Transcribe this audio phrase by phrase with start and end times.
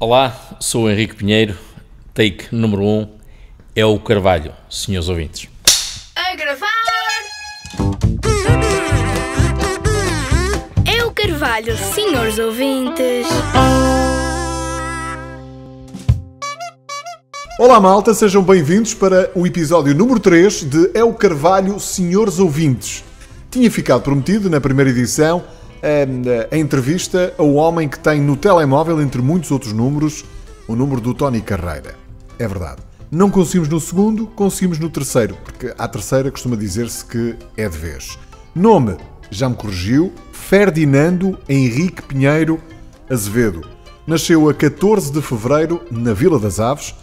[0.00, 1.56] Olá, sou o Henrique Pinheiro.
[2.12, 3.08] Take número 1 um
[3.76, 5.48] é o Carvalho, senhores ouvintes.
[6.16, 6.66] A gravar!
[10.84, 13.28] É o Carvalho, senhores ouvintes.
[17.56, 23.04] Olá malta, sejam bem-vindos para o episódio número 3 de É o Carvalho, senhores ouvintes.
[23.48, 25.44] Tinha ficado prometido na primeira edição
[25.84, 30.24] a, a entrevista ao homem que tem no telemóvel, entre muitos outros números,
[30.66, 31.94] o número do Tony Carreira.
[32.38, 32.80] É verdade.
[33.10, 37.76] Não conseguimos no segundo, conseguimos no terceiro, porque à terceira costuma dizer-se que é de
[37.76, 38.18] vez.
[38.54, 38.96] Nome,
[39.30, 42.60] já me corrigiu, Ferdinando Henrique Pinheiro
[43.08, 43.62] Azevedo.
[44.06, 46.94] Nasceu a 14 de fevereiro na Vila das Aves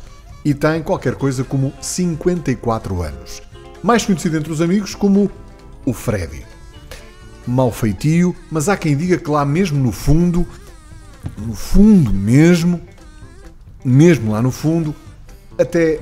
[0.43, 3.41] e tem qualquer coisa como 54 anos.
[3.81, 5.31] Mais conhecido entre os amigos como
[5.85, 6.50] o Freddy.
[7.45, 10.47] Mal feitio, mas há quem diga que lá mesmo no fundo,
[11.37, 12.79] no fundo mesmo,
[13.83, 14.95] mesmo lá no fundo,
[15.57, 15.99] até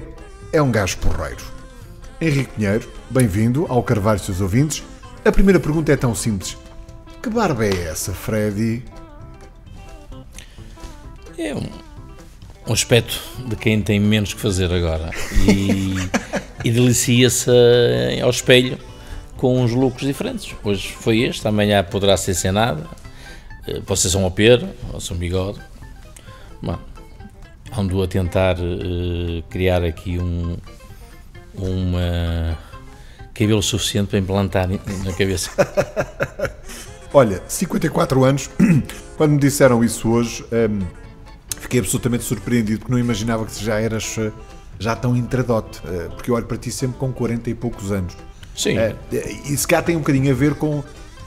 [0.51, 1.43] é um gajo porreiro.
[2.19, 4.83] Henrique Pinheiro, bem-vindo ao Carvalho seus ouvintes.
[5.23, 6.57] A primeira pergunta é tão simples.
[7.21, 8.83] Que barba é essa, Freddy?
[11.37, 11.69] É um,
[12.67, 15.11] um aspecto de quem tem menos que fazer agora
[15.47, 15.95] e,
[16.67, 17.49] e delicia-se
[18.21, 18.77] ao espelho
[19.39, 20.53] com uns lucros diferentes.
[20.63, 22.85] Hoje foi este, amanhã poderá ser sem nada,
[23.65, 25.59] eh, pode ser só um pera, ou um bigode.
[26.61, 26.77] Bom,
[27.75, 30.57] ando a tentar uh, criar aqui um
[31.53, 32.57] uma
[33.33, 35.51] cabelo suficiente para implantar na cabeça.
[37.13, 38.49] Olha, 54 anos,
[39.17, 40.85] quando me disseram isso hoje, um,
[41.59, 44.31] fiquei absolutamente surpreendido, porque não imaginava que já eras eh,
[44.77, 48.15] já tão intradote, porque eu olho para ti sempre com 40 e poucos anos.
[48.59, 48.77] Sim.
[48.77, 48.93] É,
[49.45, 50.83] e se cá tem um bocadinho a ver com,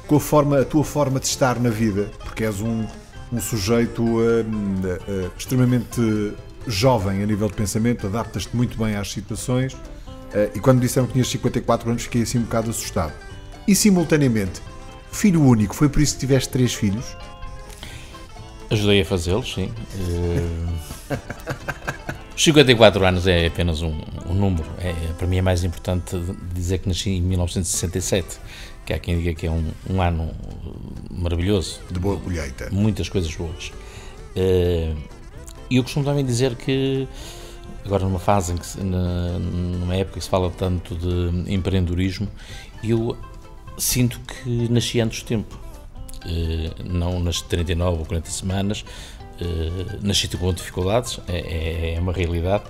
[0.07, 2.85] com a, forma, a tua forma de estar na vida, porque és um,
[3.33, 6.35] um sujeito uh, uh, extremamente
[6.67, 9.73] jovem a nível de pensamento, adaptas-te muito bem às situações.
[9.73, 13.15] Uh, e quando disseram que tinhas 54 anos, fiquei assim um bocado assustado.
[13.67, 14.61] E simultaneamente,
[15.11, 17.17] filho único, foi por isso que tiveste três filhos?
[18.69, 19.73] Ajudei a fazê-los, sim.
[22.37, 23.95] Os 54 anos é apenas um,
[24.29, 24.69] um número.
[24.79, 26.17] É, para mim é mais importante
[26.55, 28.39] dizer que nasci em 1967,
[28.87, 30.31] que há quem diga que é um, um ano
[31.11, 31.81] maravilhoso.
[31.91, 32.69] De boa colheita.
[32.73, 33.73] Muitas coisas boas.
[34.35, 34.95] Eh,
[35.71, 37.07] e eu costumo também dizer que,
[37.85, 42.29] agora numa fase, em que, numa época que se fala tanto de empreendedorismo,
[42.83, 43.17] eu
[43.77, 45.59] sinto que nasci antes do tempo.
[46.25, 48.85] Eh, não nas 39 ou 40 semanas,
[49.43, 52.65] uh, nasci com dificuldades, é, é, é, uma realidade.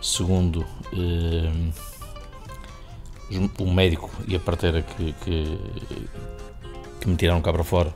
[0.00, 0.66] Segundo
[3.58, 5.58] o médico e a parteira que, que,
[7.00, 7.94] que me tiraram cá para fora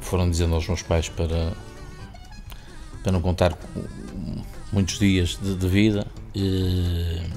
[0.00, 1.52] foram dizendo aos meus pais para,
[3.02, 3.58] para não contar
[4.72, 7.30] muitos dias de, de vida, uh,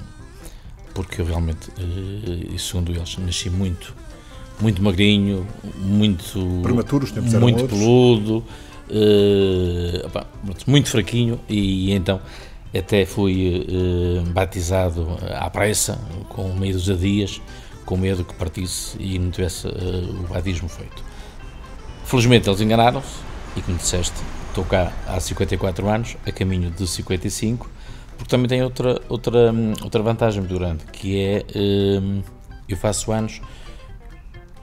[0.94, 1.70] porque eu realmente,
[2.52, 3.94] e segundo eles, nasci muito
[4.60, 5.46] muito magrinho,
[5.76, 7.80] muito prematuro, os tempos muito outros.
[8.90, 10.26] Uh, opa,
[10.66, 12.20] muito fraquinho e então
[12.76, 17.40] até fui uh, batizado à pressa, com meio dos dias,
[17.84, 21.02] com medo que partisse e não tivesse uh, o batismo feito.
[22.04, 23.20] Felizmente eles enganaram-se
[23.56, 24.14] e como disseste,
[24.48, 27.68] estou cá há 54 anos, a caminho de 55,
[28.16, 29.52] porque também tem outra, outra,
[29.82, 31.44] outra vantagem muito grande, que é
[32.68, 33.40] eu faço anos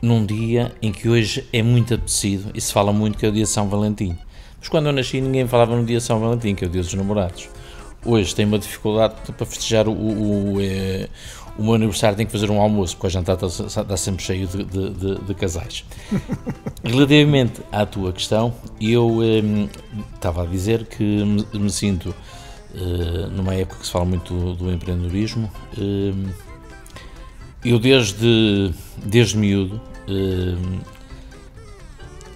[0.02, 3.32] num dia em que hoje é muito apetecido e se fala muito que é o
[3.32, 4.18] dia de São Valentim.
[4.60, 6.82] Mas quando eu nasci ninguém falava no dia de São Valentim, que é o dia
[6.82, 7.50] dos namorados.
[8.06, 11.10] Hoje tem uma dificuldade para festejar o, o, o, é,
[11.58, 14.48] o meu aniversário, tem que fazer um almoço, porque o jantar está, está sempre cheio
[14.48, 15.84] de, de, de, de casais.
[16.84, 19.68] Relativamente à tua questão, eu eh,
[20.14, 22.14] estava a dizer que me, me sinto
[22.76, 25.52] eh, numa época que se fala muito do, do empreendedorismo.
[27.68, 28.72] Eh, eu desde,
[29.04, 29.80] desde miúdo,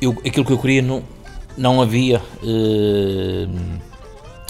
[0.01, 1.03] eu, aquilo que eu queria não,
[1.57, 3.79] não havia uh,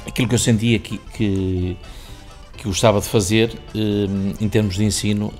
[0.07, 1.77] aquilo que eu sentia que, que,
[2.57, 5.31] que gostava de fazer uh, em termos de ensino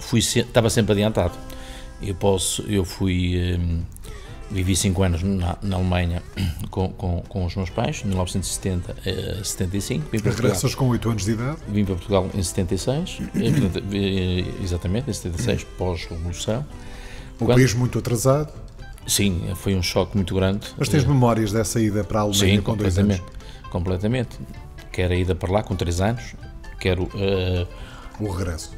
[0.00, 1.32] fui, estava sempre adiantado.
[2.02, 3.58] Eu posso eu fui
[4.54, 6.22] vivi 5 anos na, na, Alemanha
[6.70, 8.96] com, com, com, os meus pais, de 1970
[9.40, 10.08] a 75.
[10.10, 11.58] Vim para Regressas com 8 anos de idade?
[11.68, 13.18] Vim para Portugal em 76,
[14.62, 16.64] exatamente, em 76, pós-revolução.
[17.40, 18.52] Um Quando, país muito atrasado?
[19.06, 20.68] Sim, foi um choque muito grande.
[20.78, 23.20] Mas tens memórias dessa ida para a Alemanha sim, com dois anos?
[23.70, 24.38] completamente.
[24.92, 26.36] Quer a ida para lá com 3 anos,
[26.78, 27.66] quero uh,
[28.20, 28.72] o regresso.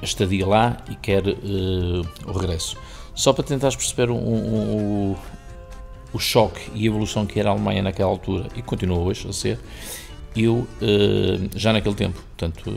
[0.00, 2.76] A estadia lá e quer uh, o regresso.
[3.14, 5.16] Só para tentar perceber um, um,
[6.12, 9.32] o choque e a evolução que era a Alemanha naquela altura e continua hoje a
[9.32, 9.58] ser,
[10.34, 10.66] eu
[11.54, 12.70] já naquele tempo, portanto,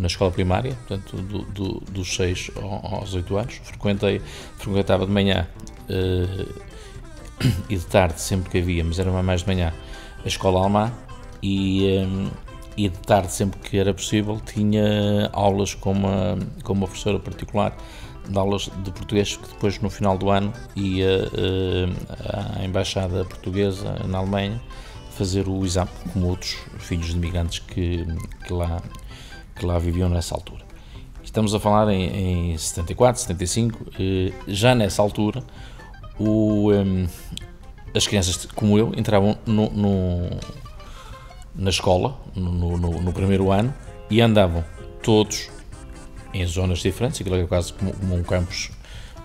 [0.00, 4.20] na escola primária, portanto, do, do, dos 6 aos 8 anos, frequentei,
[4.58, 5.48] frequentava de manhã
[7.68, 9.72] e de tarde, sempre que havia, mas era mais de manhã,
[10.22, 10.92] a escola alemã
[11.42, 11.86] e,
[12.76, 17.74] e de tarde, sempre que era possível, tinha aulas com uma, com uma professora particular
[18.30, 23.96] de aulas de português que depois no final do ano ia uh, à embaixada portuguesa
[24.06, 24.60] na Alemanha
[25.10, 28.06] fazer o exame como outros filhos de imigrantes que,
[28.46, 28.80] que, lá,
[29.56, 30.64] que lá viviam nessa altura.
[31.22, 33.90] Estamos a falar em, em 74, 75, uh,
[34.46, 35.42] já nessa altura
[36.18, 36.68] o,
[37.94, 40.30] as crianças como eu entravam no, no
[41.54, 43.74] na escola, no, no, no, primeiro ano,
[44.08, 44.64] e andavam
[45.02, 45.50] todos
[46.32, 48.70] em zonas diferentes, aquilo é quase como, como um campus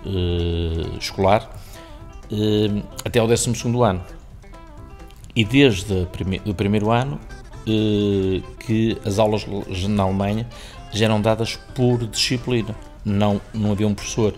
[0.05, 1.49] uh, escolar,
[2.31, 3.51] uh, até o 12
[3.83, 4.03] ano.
[5.35, 7.19] E desde prime o primeiro ano
[7.67, 9.45] uh, que as aulas
[9.87, 10.47] na Alemanha
[10.91, 12.75] já eram dadas por disciplina.
[13.03, 14.33] Não, não havia um professor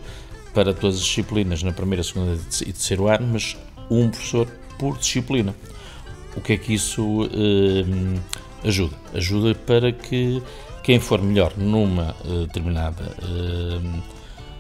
[0.54, 3.56] para todas as disciplinas na primeira, segunda e terceiro ano, mas
[3.90, 4.48] um professor
[4.80, 5.56] por disciplina.
[6.36, 8.20] O que é que isso uh,
[8.64, 8.96] ajuda?
[9.14, 10.42] Ajuda para que
[10.88, 14.04] quem for melhor numa uh, determinada uh,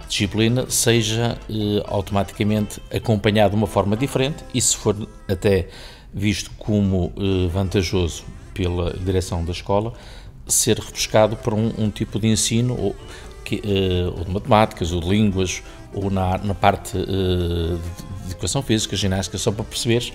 [0.10, 1.38] disciplina seja
[1.86, 5.70] automaticamente acompanhado de uma forma diferente e, se for até
[6.14, 7.14] visto como
[7.50, 9.94] vantajoso pela direção da escola,
[10.46, 12.96] ser repescado para um, um tipo de ensino ou,
[13.44, 13.62] que,
[14.16, 15.62] ou de matemáticas ou de línguas
[15.94, 20.14] ou na, na parte de educação física, ginástica, só para perceberes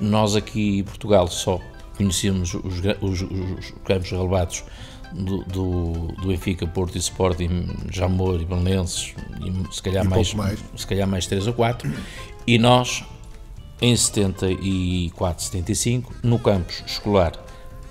[0.00, 1.60] nós aqui em Portugal só
[1.96, 4.64] conhecíamos os, os, os campos relevados
[5.12, 10.34] do, do, do Benfica, Porto e Sporting, Jamor e Belenenses, e se calhar, e mais,
[10.34, 11.90] mais, se calhar mais 3 ou 4,
[12.46, 13.04] e nós,
[13.80, 17.32] em 74, 75, no campus escolar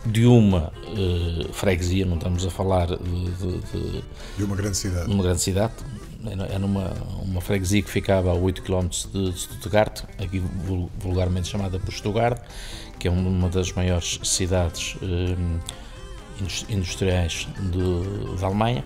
[0.05, 4.03] de uma uh, freguesia, não estamos a falar de, de, de,
[4.37, 5.73] de uma grande cidade, uma grande cidade
[6.49, 10.41] é numa uma freguesia que ficava a 8 km de Stuttgart, aqui
[10.99, 12.41] vulgarmente chamada por Stuttgart,
[12.99, 15.59] que é uma das maiores cidades um,
[16.69, 18.83] industriais de, da Alemanha.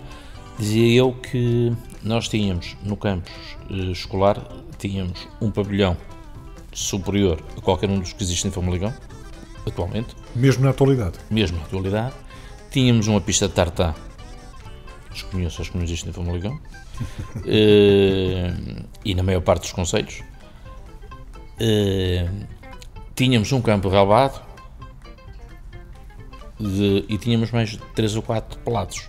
[0.58, 1.72] Dizia eu que
[2.02, 3.32] nós tínhamos no campus
[3.70, 4.38] uh, escolar
[4.82, 5.96] tínhamos um pavilhão
[6.72, 8.92] superior a qualquer um dos que existem em Famaligão,
[9.64, 10.16] atualmente.
[10.34, 11.18] Mesmo na atualidade?
[11.30, 12.14] Mesmo na atualidade.
[12.70, 13.94] Tínhamos uma pista de tartan,
[15.12, 16.58] desconheço, acho que não existe em Famaligão
[17.36, 17.42] uh,
[19.04, 20.22] e na maior parte dos conselhos.
[21.60, 22.46] Uh,
[23.14, 24.42] tínhamos um campo relevado
[26.62, 29.08] de, e tínhamos mais de 3 ou 4 pelados.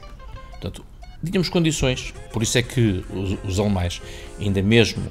[0.52, 0.86] Portanto,
[1.24, 4.02] tínhamos condições, por isso é que os, os alemães,
[4.40, 5.10] ainda mesmo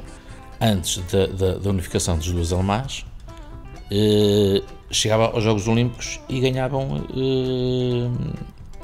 [0.60, 3.04] antes da, da, da unificação dos dois alemães,
[3.90, 8.34] uh, chegavam aos Jogos Olímpicos e ganhavam uh,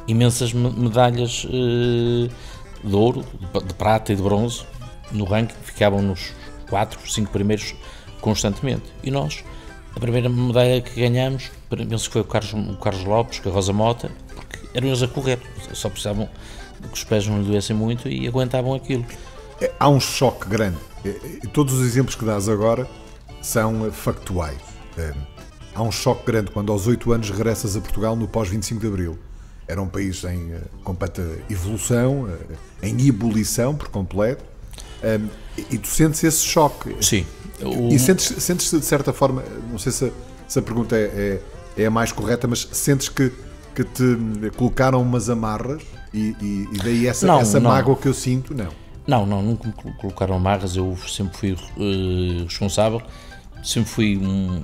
[0.06, 2.28] imensas medalhas uh,
[2.82, 3.24] de ouro,
[3.66, 4.64] de prata e de bronze
[5.12, 6.32] no ranking, ficavam nos
[6.68, 7.74] 4, 5 primeiros
[8.20, 8.84] constantemente.
[9.02, 9.44] E nós,
[9.94, 13.52] a primeira medalha que ganhamos, penso que foi o Carlos, o Carlos Lopes, com a
[13.52, 15.38] Rosa Mota, porque eram eles a correr,
[15.72, 16.28] só precisavam
[16.80, 19.04] que os pés não lhe doessem muito e aguentavam aquilo.
[19.60, 20.78] É, há um choque grande.
[21.52, 22.88] Todos os exemplos que dás agora
[23.42, 24.60] são factuais.
[24.96, 25.12] É,
[25.74, 29.18] há um choque grande quando aos 8 anos regressas a Portugal no pós-25 de Abril
[29.68, 32.38] era um país em uh, completa evolução, uh,
[32.82, 34.42] em ebulição por completo,
[35.04, 35.28] um,
[35.70, 36.96] e tu sentes esse choque.
[37.02, 37.26] Sim.
[37.62, 37.88] O...
[37.88, 40.12] E sentes, sentes de certa forma, não sei se,
[40.46, 41.40] se a pergunta é,
[41.76, 43.32] é, é, a mais correta, mas sentes que,
[43.74, 47.70] que te colocaram umas amarras e, e, e daí essa, não, essa não.
[47.70, 48.54] mágoa que eu sinto?
[48.54, 48.68] Não.
[49.06, 53.00] Não, não, nunca me colocaram amarras, eu sempre fui uh, responsável,
[53.62, 54.62] sempre fui um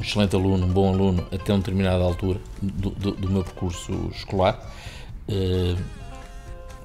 [0.00, 3.92] um excelente aluno, um bom aluno, até uma determinada altura do, do, do meu percurso
[4.14, 4.58] escolar.
[5.28, 5.78] Uh,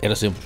[0.01, 0.41] era sempre,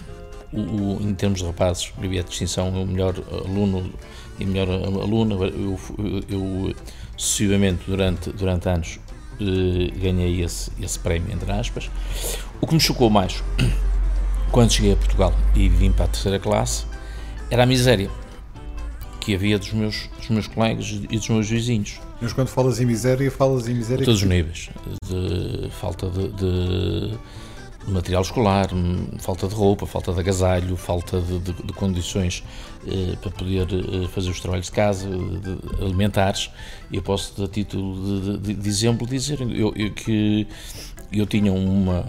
[0.53, 3.91] o, o, em termos de rapazes, havia a distinção, o melhor aluno
[4.39, 5.35] e melhor aluna.
[5.35, 6.75] Eu, eu, eu
[7.17, 8.99] sucessivamente, durante, durante anos,
[9.39, 11.89] uh, ganhei esse, esse prémio, entre aspas.
[12.61, 13.43] O que me chocou mais,
[14.51, 16.85] quando cheguei a Portugal e vim para a terceira classe,
[17.51, 18.09] era a miséria
[19.19, 22.85] que havia dos meus, dos meus colegas e dos meus vizinhos mas quando falas em
[22.85, 24.03] miséria, falas em miséria.
[24.03, 24.69] A todos os níveis.
[25.07, 27.17] De falta de, de,
[27.91, 28.69] material escolar,
[29.19, 32.43] falta de roupa, falta de agasalho, falta de, de, de condições
[32.87, 35.07] eh, para poder eh, fazer os trabalhos de casa,
[35.81, 36.49] alimentares.
[36.91, 40.47] E eu posso, a título de, exemplo, dizer eu, eu, que
[41.11, 42.05] eu tinha uma,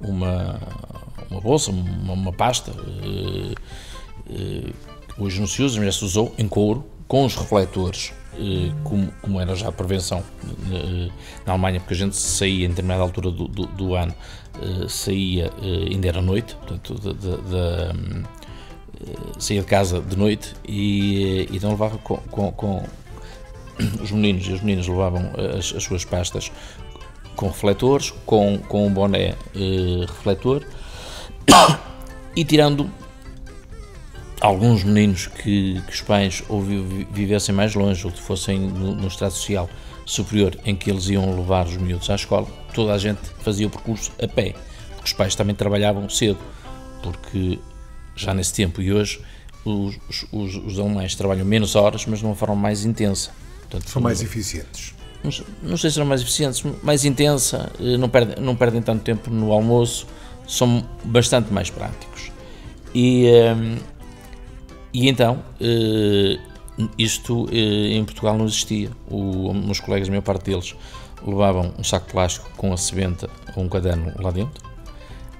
[0.00, 0.60] uma,
[1.30, 2.72] uma bolsa, uma, uma pasta.
[3.02, 3.54] Eh,
[4.30, 4.72] eh,
[5.18, 9.12] hoje não se usa, mas já se usou em couro, com os refletores eh, como,
[9.20, 10.22] como era já a prevenção
[10.72, 11.10] eh,
[11.44, 14.14] na Alemanha, porque a gente saía em determinada altura do, do, do ano,
[14.60, 18.24] eh, saía, ainda era noite, portanto, de, de, de,
[19.38, 22.84] saía de casa de noite e, e então levava com, com, com,
[24.02, 26.52] os meninos e as meninas levavam as, as suas pastas
[27.34, 29.34] com refletores, com, com um boné
[30.06, 30.62] refletor
[32.36, 32.88] e tirando
[34.42, 39.06] alguns meninos que, que os pais ou vivessem mais longe ou que fossem no, no
[39.06, 39.70] estado social
[40.04, 43.70] superior em que eles iam levar os miúdos à escola, toda a gente fazia o
[43.70, 44.54] percurso a pé,
[44.96, 46.38] porque os pais também trabalhavam cedo,
[47.02, 47.58] porque
[48.16, 49.20] já nesse tempo e hoje
[49.64, 49.98] os,
[50.32, 53.30] os, os alemães trabalham menos horas, mas de uma forma mais intensa.
[53.60, 54.94] Portanto, São mais eficientes.
[55.22, 55.30] Não,
[55.62, 59.30] não, sei se são mais eficientes, mais intensa, eh, não perdem, não perdem tanto tempo
[59.30, 60.06] no almoço,
[60.48, 62.32] são bastante mais práticos.
[62.92, 63.78] E, ehm,
[64.92, 66.38] e então, eh,
[66.98, 68.90] isto eh, em Portugal não existia.
[69.08, 70.74] O, meus colegas, a maior parte deles,
[71.24, 74.62] levavam um saco plástico com a sebenta ou um caderno lá dentro,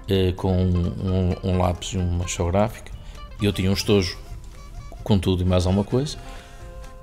[0.08, 2.92] eh, com um, um, lápis e uma geográfica.
[3.40, 4.18] E eu tinha um estojo
[5.02, 6.16] com tudo e mais alguma coisa.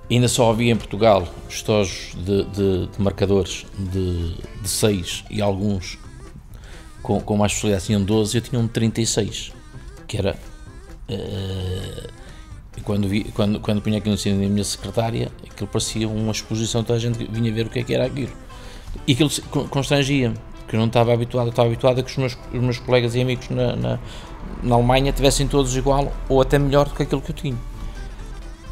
[0.10, 6.00] Ainda só havia em Portugal estojos de, de, de marcadores de, de 6 e alguns
[7.04, 9.52] com, com mais possibilidade tinham 12, eu tinha um de 36,
[10.08, 10.38] que era
[11.10, 12.19] uh,
[12.80, 16.32] e quando, vi, quando, quando punha aquilo no cima da minha secretária, aquilo parecia uma
[16.32, 18.32] exposição, toda a gente vinha ver o que é que era aquilo.
[19.06, 19.30] E aquilo
[19.70, 22.80] constrangia-me, porque eu não estava habituado, eu estava habituado a que os meus, os meus
[22.80, 24.00] colegas e amigos na, na,
[24.64, 27.58] na Alemanha tivessem todos igual ou até melhor do que aquilo que eu tinha.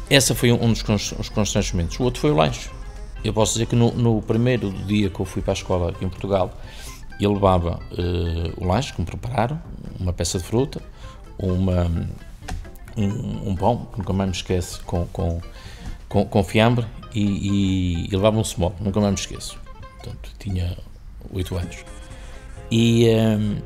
[0.08, 0.82] Esse foi um dos
[1.28, 2.00] constrangimentos.
[2.00, 2.70] O outro foi o lanche.
[3.22, 6.02] Eu posso dizer que no, no primeiro dia que eu fui para a escola aqui
[6.02, 6.50] em Portugal,
[7.20, 9.60] eu levava uh, o lanche que me prepararam,
[10.00, 10.80] uma peça de fruta,
[11.38, 11.90] uma
[13.06, 15.40] um, um pão, nunca mais me esqueço, com, com,
[16.08, 19.58] com, com fiambre e, e, e levava um small, nunca mais me esqueço.
[19.96, 20.76] Portanto, tinha
[21.32, 21.84] 8 anos.
[22.70, 23.56] E, um,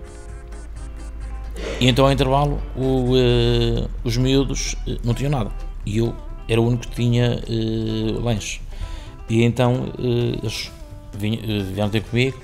[1.81, 5.51] e então, ao intervalo, o, uh, os miúdos uh, não tinham nada.
[5.85, 6.15] E eu
[6.49, 8.61] era o único que tinha uh, lanche.
[9.29, 9.87] E então
[10.35, 10.71] eles
[11.15, 12.39] vieram ter comigo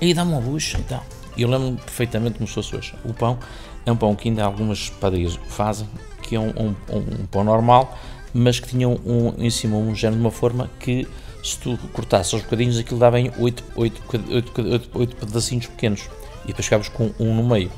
[0.00, 0.78] e dá-me uma bucha.
[0.78, 1.00] Então.
[1.36, 2.94] E eu lembro-me perfeitamente como se fosse hoje.
[3.04, 3.38] O pão
[3.84, 5.88] é um pão que ainda algumas padarias fazem,
[6.30, 7.98] que é um, um, um pão normal,
[8.32, 11.08] mas que tinha um, em cima um género de uma forma que
[11.42, 16.08] se tu cortasses aos bocadinhos aquilo dava em 8, 8, 8, 8, 8 pedacinhos pequenos
[16.44, 17.70] e depois ficavas com um no meio.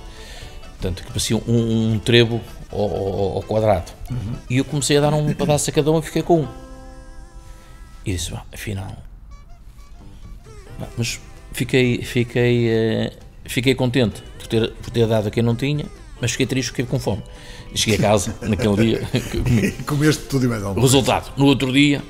[0.73, 3.91] Portanto, que parecia um, um trevo ao, ao, quadrado.
[4.11, 4.35] Uhum.
[4.51, 6.49] E eu comecei a dar um pedaço a cada um e fiquei com um.
[8.05, 8.95] E disse, afinal.
[10.99, 11.19] mas
[11.53, 13.13] fiquei, fiquei, uh,
[13.47, 15.87] fiquei contente por ter, por ter dado a quem não tinha,
[16.21, 17.23] mas fiquei triste, fiquei com fome.
[17.75, 19.09] Cheguei a casa naquele dia.
[19.87, 22.03] Comeste tudo e mais alguma Resultado, no outro dia,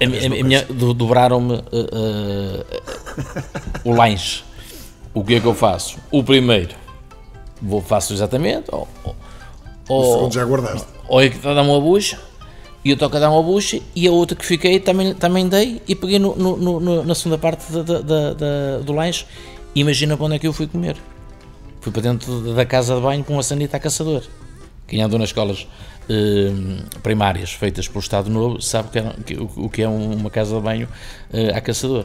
[0.00, 2.64] a, a, a minha, dobraram-me uh, uh,
[3.84, 4.42] o lanche.
[5.12, 5.98] O que é que eu faço?
[6.10, 6.74] O primeiro,
[7.62, 8.66] vou faço exatamente.
[8.72, 8.88] Ou,
[9.88, 10.88] ou, o segundo já guardaste.
[11.08, 12.18] Ou é que está a dar uma bucha,
[12.84, 15.80] e eu toco a dar uma bucha, e a outra que fiquei também, também dei,
[15.86, 19.24] e peguei no, no, no, na segunda parte da, da, da, do lanche.
[19.74, 20.96] Imagina para onde é que eu fui comer.
[21.80, 24.22] Fui para dentro da casa de banho com uma sanita a caçador.
[24.86, 25.66] Quem andou nas escolas
[26.08, 26.52] eh,
[27.02, 30.60] primárias feitas pelo Estado Novo sabe que é, que, o que é uma casa de
[30.60, 30.88] banho
[31.32, 32.04] eh, a caçador.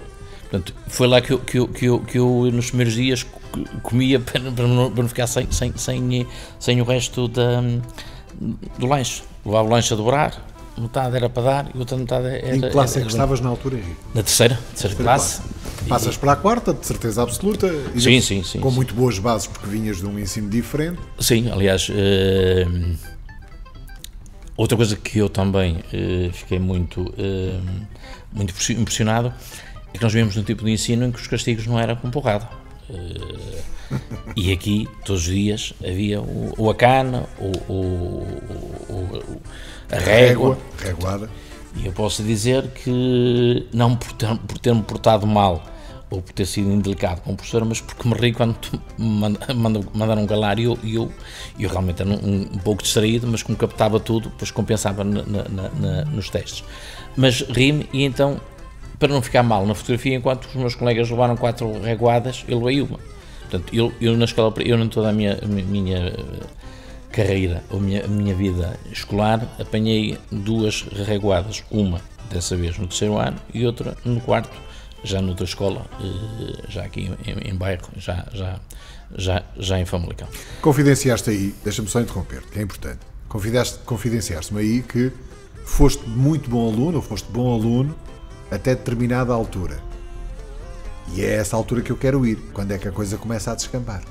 [0.50, 3.26] Portanto, foi lá que eu, que eu, que eu, que eu nos primeiros dias
[3.84, 6.28] comia para, para, não, para não ficar sem, sem, sem,
[6.60, 7.62] sem o resto da,
[8.78, 9.24] do lanche.
[9.46, 10.49] Levava o lanche a dobrar,
[10.80, 12.56] metade era para dar e outra metade era.
[12.56, 13.98] Em que classe era, é que estavas na altura, Henrique?
[14.14, 15.42] Na terceira, terceira, terceira classe.
[15.42, 15.60] classe.
[15.88, 17.68] Passas para a quarta, de certeza absoluta.
[17.98, 18.60] sim, sim, sim.
[18.60, 18.76] Com sim.
[18.76, 21.00] muito boas bases, porque vinhas de um ensino diferente.
[21.20, 21.90] Sim, aliás.
[21.90, 22.96] Uh,
[24.58, 27.88] outra coisa que eu também uh, fiquei muito, uh,
[28.32, 29.34] muito impressionado
[29.94, 32.12] é que nós vivemos num tipo de ensino em que os castigos não eram com
[32.12, 32.48] porrada.
[34.36, 39.42] e aqui, todos os dias, havia o, o acana, o, o, o
[39.92, 40.58] a régua.
[40.78, 41.30] Reguada.
[41.76, 45.64] E eu posso dizer que, não por ter, por ter me portado mal
[46.10, 48.58] ou por ter sido indelicado com o professor, mas porque me ri quando
[48.98, 51.12] mandaram um calar e eu, eu,
[51.60, 55.70] eu realmente era um, um, pouco distraído, mas como captava tudo, depois compensava na, na,
[55.70, 56.64] na, nos testes.
[57.16, 58.42] Mas ri-me e então,
[58.98, 62.82] para não ficar mal na fotografia, enquanto os meus colegas levaram quatro reguadas, eu levei
[62.82, 63.00] uma.
[63.42, 66.14] Portanto, eu, eu na escola, eu em toda a minha, minha
[67.12, 71.64] carreira, ou minha, a minha vida escolar, apanhei duas reguadas.
[71.72, 74.56] Uma, dessa vez, no terceiro ano e outra no quarto,
[75.04, 78.60] já noutra escola, eh, já aqui em, em bairro, já, já,
[79.16, 80.28] já, já em Famalicão.
[80.62, 83.00] Confidenciaste aí, deixa-me só interromper, que é importante.
[83.86, 85.12] Confidenciaste-me aí que
[85.64, 87.96] foste muito bom aluno, ou foste bom aluno
[88.52, 89.80] até determinada altura.
[91.16, 93.56] E é essa altura que eu quero ir, quando é que a coisa começa a
[93.56, 94.04] descambar.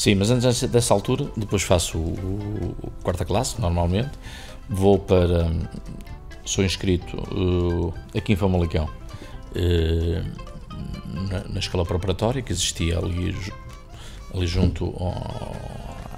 [0.00, 4.08] Sim, mas antes dessa altura, depois faço o, o quarta classe, normalmente,
[4.66, 5.52] vou para.
[6.42, 8.88] Sou inscrito uh, aqui em Famalicão,
[9.54, 10.24] uh,
[11.28, 13.36] na, na, escola preparatória, que existia ali,
[14.32, 15.54] ali junto ao,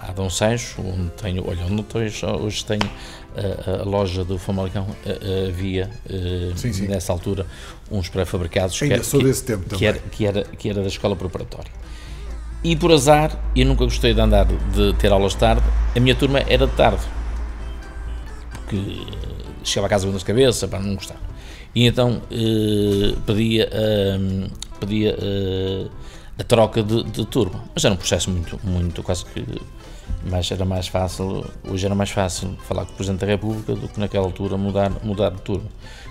[0.08, 2.88] a Dom Sancho, onde tenho, olha, onde hoje, hoje tenho
[3.36, 4.86] a, a, loja do Famalicão,
[5.48, 5.90] havia
[6.54, 6.86] sim, sim.
[6.86, 7.44] nessa altura
[7.90, 11.82] uns pré-fabricados que, que, que, que, era, que era da escola preparatória.
[12.64, 15.62] E por azar, eu nunca gostei de andar, de ter aulas de tarde,
[15.96, 17.02] a minha turma era de tarde.
[18.52, 19.04] Porque
[19.64, 21.16] chegava a casa com de cabeça, para não gostar.
[21.74, 25.86] E então eh, pedia, eh, pedia eh,
[26.38, 27.64] a troca de, de, turma.
[27.74, 29.44] Mas era um processo muito, muito quase que.
[30.30, 33.88] Mas era mais fácil, hoje era mais fácil falar com o Presidente da República do
[33.88, 35.68] que naquela altura mudar, mudar de turma.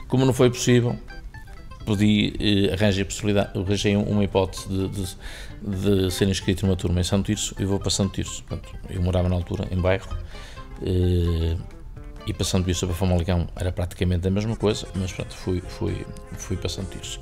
[0.10, 0.98] Como não foi possível,
[1.86, 5.18] pedi, eh, arranjei, possibilidade, arranjei uma hipótese de, de,
[5.62, 8.44] de, ser inscrito numa turma em Santo Tirso e vou para Santo Tirso.
[8.44, 10.08] Portanto, eu morava na altura em bairro
[10.82, 11.56] eh,
[12.26, 16.06] e para Santo Tirso para Famalicão era praticamente a mesma coisa, mas pronto, fui, fui,
[16.38, 17.22] fui para Santo Tirso.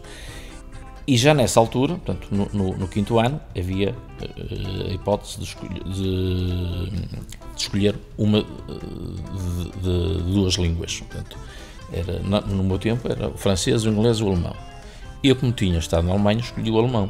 [1.09, 5.43] E já nessa altura, portanto, no, no, no quinto ano, havia uh, a hipótese de,
[5.43, 10.99] escolher, de, de escolher uma de, de, duas línguas.
[10.99, 11.35] Portanto,
[11.91, 14.55] era, no meu tempo era o francês, o inglês e o alemão.
[15.23, 17.09] Eu, como tinha estado na Alemanha, escolhi o alemão.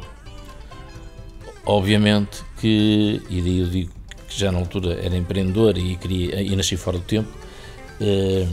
[1.70, 3.92] Obviamente que, e daí eu digo
[4.28, 7.28] que já na altura era empreendedor e, queria, e nasci fora do tempo,
[8.00, 8.44] eh,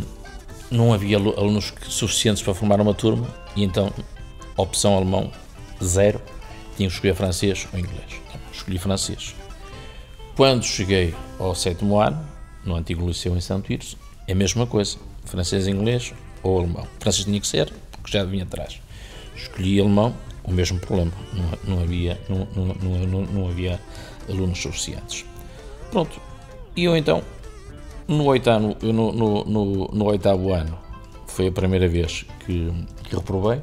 [0.70, 3.92] não havia alunos suficientes para formar uma turma e então,
[4.56, 5.32] opção alemão,
[5.84, 6.22] zero,
[6.76, 8.06] tinha que escolher francês ou inglês.
[8.28, 9.34] Então, escolhi francês.
[10.36, 12.24] Quando cheguei ao sétimo ano,
[12.64, 13.98] no antigo liceu em Santo Iris,
[14.28, 14.96] é a mesma coisa
[15.26, 16.88] francês, inglês ou alemão.
[17.00, 18.80] Francês tinha que ser, porque já vinha atrás.
[19.36, 20.16] Escolhi alemão,
[20.48, 23.80] o mesmo problema, não, não havia, não, não, não, havia
[24.30, 25.26] alunos suficientes.
[25.92, 26.20] Pronto,
[26.76, 27.22] e eu então,
[28.08, 30.80] no oitavo, no, no, no, no oitavo ano,
[31.28, 32.72] foi a primeira vez que,
[33.04, 33.62] que reprovei,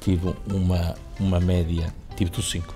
[0.00, 2.74] tive uma, uma média, tive tudo 5.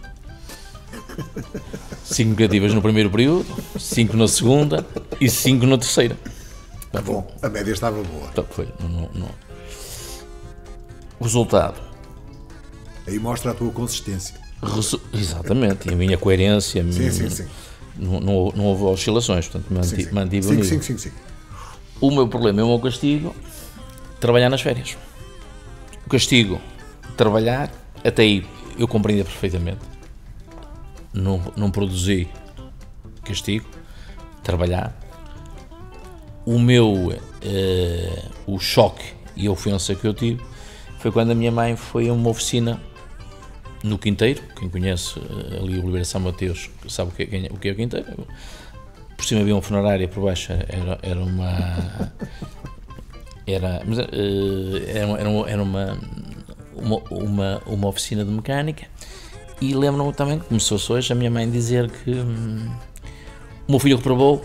[2.05, 3.47] 5 negativas no primeiro período,
[3.79, 4.87] 5 na segunda
[5.19, 6.17] e 5 na terceira.
[6.91, 8.29] Tá bom, a média estava boa.
[8.31, 9.31] Então, foi, não, não.
[11.19, 11.92] Resultado.
[13.07, 14.35] Aí mostra a tua consistência.
[14.63, 16.83] Resu exatamente, e a minha coerência.
[16.85, 17.47] Sim, minha, sim, sim.
[17.97, 20.15] Não, não, não, houve oscilações, portanto mantive, sim, sim.
[20.15, 20.83] mantive sim, o nível.
[20.83, 21.11] Sim, sim.
[22.01, 23.35] O meu problema é o meu castigo,
[24.21, 24.97] trabalhar nas férias.
[26.07, 26.61] O castigo,
[27.17, 27.71] trabalhar,
[28.05, 28.47] até aí
[28.79, 29.81] eu compreendia perfeitamente.
[31.13, 32.29] Não, não produzi
[33.25, 33.67] castigo,
[34.43, 34.97] trabalhar,
[36.45, 39.05] o meu uh, o choque
[39.37, 40.43] e a ofensa que eu tive
[40.99, 42.81] foi quando a minha mãe foi a uma oficina
[43.83, 47.59] no Quinteiro, quem conhece uh, ali o Oliveira São Mateus sabe o que é, o
[47.59, 48.27] que é o Quinteiro.
[49.17, 52.13] Por cima havia uma funerária, por baixo era, era uma.
[53.45, 54.03] Era, mas, uh,
[54.87, 55.99] era, era, era uma,
[56.77, 58.87] uma, uma, uma oficina de mecânica
[59.61, 62.71] e lembro-me também que começou-se hoje a minha mãe dizer que hum,
[63.67, 64.45] o meu filho reprovou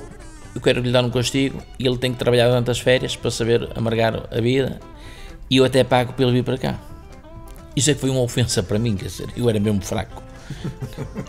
[0.58, 3.30] eu quero lhe dar um castigo e ele tem que trabalhar durante as férias para
[3.30, 4.80] saber amargar a vida
[5.47, 6.80] e eu até pago ele vir para cá.
[7.78, 10.24] Isso é que foi uma ofensa para mim, quer dizer, eu era mesmo fraco.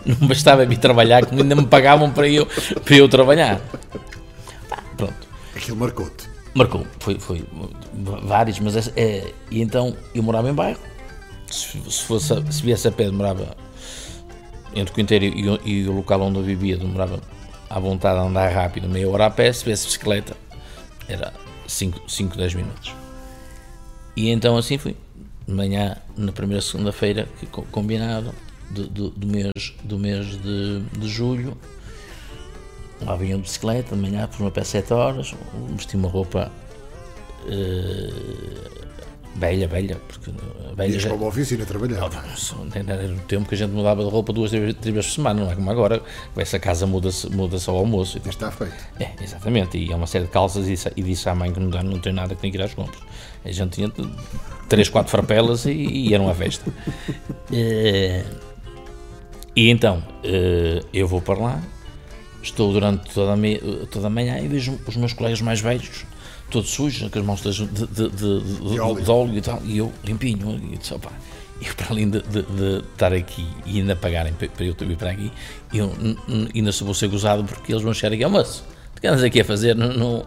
[0.03, 2.47] Não bastava vir trabalhar, como ainda me pagavam para eu,
[2.83, 3.61] para eu trabalhar.
[4.97, 5.27] pronto.
[5.55, 6.27] Aquilo marcou-te.
[6.55, 7.45] Marcou, foi, foi
[8.23, 10.79] vários, mas é, é, e então eu morava em bairro.
[11.45, 13.55] Se, se, fosse, se viesse a pé, demorava
[14.73, 17.19] entre o Quinteiro e, e, o local onde eu vivia, demorava
[17.69, 20.35] à vontade de andar rápido, meia hora a pé, se tivesse bicicleta,
[21.07, 21.31] era
[21.67, 22.91] 5, 10 minutos.
[24.15, 24.95] E então assim fui.
[25.49, 27.27] De manhã, na primeira segunda-feira,
[27.71, 28.35] combinado,
[28.69, 31.57] do, do, do, mês, do mês de, de julho,
[33.01, 35.33] lá vinha de bicicleta, de manhã, por uma pé 7 horas,
[35.71, 36.51] vesti uma roupa.
[37.45, 38.88] Uh,
[39.35, 40.31] velha, velha, porque
[40.75, 41.09] velha Ias já...
[41.09, 42.09] para a oficina trabalhar.
[42.75, 45.51] era no tempo que a gente mudava de roupa duas, três vezes por semana, não
[45.51, 46.01] é como agora,
[46.35, 48.19] essa casa muda-se muda ao almoço.
[48.23, 48.73] E está feito.
[48.99, 51.69] É, exatamente, e há uma série de calças e, e disse à mãe que não,
[51.69, 53.01] dá, não tem nada que tem que ir às compras.
[53.43, 53.91] A gente tinha
[54.67, 56.71] três, quatro frapelas e, e era uma festa.
[57.51, 58.23] e,
[59.55, 61.63] e então, eh, eu vou para lá,
[62.41, 66.05] estou durante toda a, toda a manhã e vejo os meus colegas mais velhos
[66.49, 69.11] todo sujo, com as mãos de, de, de, de, óleo.
[69.11, 71.11] óleo e tal, e eu limpinho, e disse, opa,
[71.61, 72.21] eu para além de,
[72.93, 75.31] estar aqui e ainda pagarem para, eu vir para aqui,
[75.73, 75.91] eu
[76.53, 78.63] ainda só vou ser gozado porque eles vão chegar aqui, mas
[78.95, 79.75] o que andas aqui a fazer?
[79.75, 80.25] Não, não...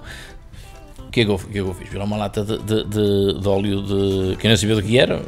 [1.10, 1.88] que é que eu, que é que eu fiz?
[1.88, 4.36] Virou uma lata de, de, de, de óleo de.
[4.36, 5.20] que eu não sabia do que era,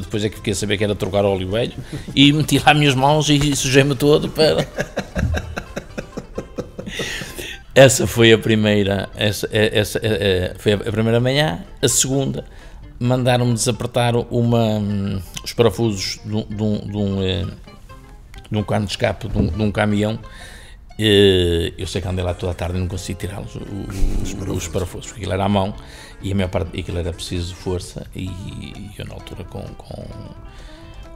[0.00, 1.72] depois é que fiquei a saber que era trocar óleo velho,
[2.14, 4.66] e meti lá as minhas mãos e sujei-me todo para.
[7.74, 10.00] essa foi a primeira, essa, essa,
[10.58, 12.44] foi a primeira manhã, a segunda
[13.02, 14.80] mandaram-me desapertar uma,
[15.42, 17.46] os parafusos de um, de um, de um, eh,
[18.48, 20.18] de um cano de escape de um, de um caminhão.
[21.76, 25.06] Eu sei que andei lá toda a tarde e não consegui tirá-los, os, os, parafusos,
[25.06, 25.74] porque aquilo era à mão
[26.22, 28.06] e a maior parte aquilo era preciso força.
[28.14, 30.04] E, e eu, na altura, com, com,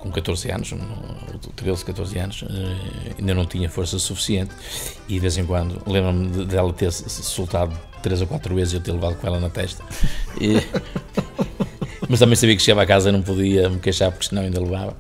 [0.07, 0.75] com 14 anos,
[1.57, 4.55] 13, 14 anos, eh, ainda não tinha força suficiente.
[5.09, 8.81] E de vez em quando, lembro-me dela ter soltado 3 ou 4 vezes e eu
[8.81, 9.85] ter levado com ela na testa.
[10.41, 10.55] E,
[12.09, 14.61] mas também sabia que chegava a casa e não podia me queixar, porque senão ainda
[14.61, 14.97] levava.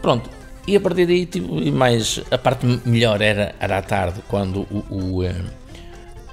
[0.00, 0.28] Pronto,
[0.66, 4.84] e a partir daí, tipo, mais a parte melhor era, era à tarde, quando o,
[4.90, 5.34] o, eh,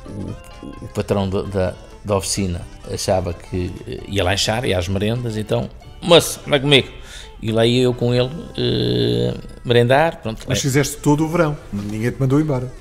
[0.08, 1.74] o, o patrão da, da,
[2.06, 5.68] da, oficina achava que eh, ia lanchar, ia às merendas, então,
[6.02, 6.99] moço, anda comigo.
[7.42, 10.22] E lá ia eu com ele uh, merendar.
[10.22, 12.72] Pronto, Mas fizeste todo o verão, ninguém te mandou embora.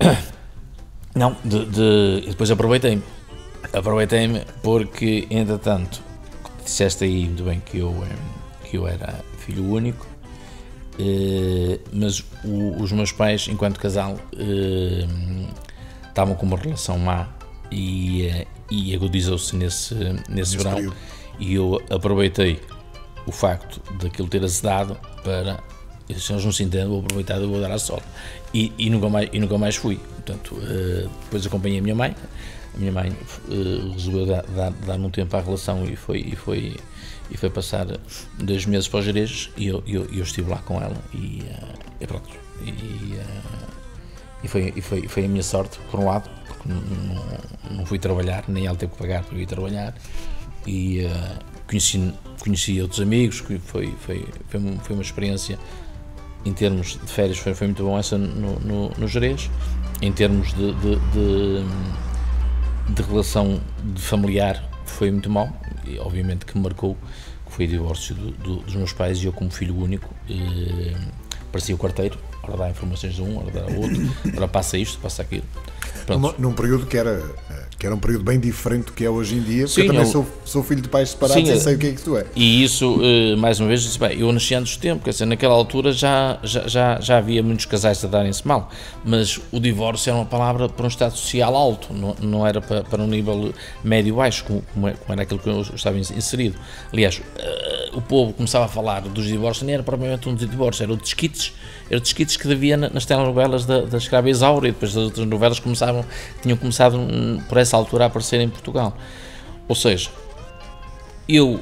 [1.14, 3.02] Não, de, de, depois aproveitei-me.
[3.72, 6.02] Aproveitei-me porque, entretanto,
[6.64, 7.94] disseste aí muito bem que eu,
[8.64, 10.12] que eu era filho único
[10.98, 15.06] eh, mas o, os meus pais, enquanto casal, eh,
[16.08, 17.28] estavam com uma relação má
[17.70, 20.74] e, eh, e agudizou-se nesse, nesse, nesse verão.
[20.74, 20.96] Período.
[21.38, 22.60] E eu aproveitei
[23.26, 25.62] o facto daquilo ter azedado para
[26.18, 28.02] se eles não se entendem, vou aproveitar e vou dar a sol.
[28.52, 29.96] E, e, nunca mais, e nunca mais fui.
[29.96, 32.14] Portanto, uh, depois acompanhei a minha mãe.
[32.74, 33.10] A minha mãe
[33.48, 36.76] uh, resolveu dar, dar, dar um tempo à relação e foi, e foi
[37.30, 37.86] e foi passar
[38.38, 41.78] dois meses para os Jerez e eu, eu, eu, estive lá com ela e, uh,
[42.00, 42.28] e pronto.
[42.62, 43.18] E,
[44.44, 47.98] e, foi, e foi, foi a minha sorte, por um lado, porque não, não fui
[47.98, 49.94] trabalhar, nem ela teve que pagar para ir trabalhar
[50.66, 51.06] e
[51.72, 55.58] conheci, conheci outros amigos, que foi, foi, foi, foi uma experiência
[56.44, 59.50] em termos de férias foi, foi muito bom essa no, no, no Jerez,
[60.02, 65.48] em termos de, de, de, de relação de familiar foi muito mal,
[65.86, 66.96] e obviamente que me marcou,
[67.46, 70.94] que foi o divórcio do, do, dos meus pais e eu como filho único, eh,
[71.50, 74.02] parecia o quarteiro, ora dá informações de um, ora dá outro,
[74.36, 75.44] ora passa isto, passa aquilo.
[76.08, 77.22] Num, num período que era
[77.82, 79.86] que era um período bem diferente do que é hoje em dia, porque Sim, eu
[79.88, 82.00] também eu, sou, sou, filho de pais separados Sim, e sei o que é que
[82.00, 82.24] tu é.
[82.36, 85.26] E isso, eh, mais uma vez, disse, bem, eu nasci antes do tempo, quer dizer,
[85.26, 88.70] naquela altura já, já, já, já havia muitos casais a darem-se mal,
[89.04, 92.84] mas o divórcio era uma palavra para um estado social alto, não, não era para,
[92.84, 96.56] para um nível médio-baixo, como, como, era aquilo que eu estava inserido.
[96.92, 100.92] Aliás, eh, o povo começava a falar dos divórcios, nem era propriamente um divórcio, era
[100.92, 101.52] o desquites,
[102.00, 106.04] desquites que devia nas telenovelas da, da escrava Isaura, e depois as outras novelas começavam,
[106.40, 108.96] tinham começado hum, por essa altura a aparecer em Portugal.
[109.68, 110.10] Ou seja,
[111.28, 111.60] eu,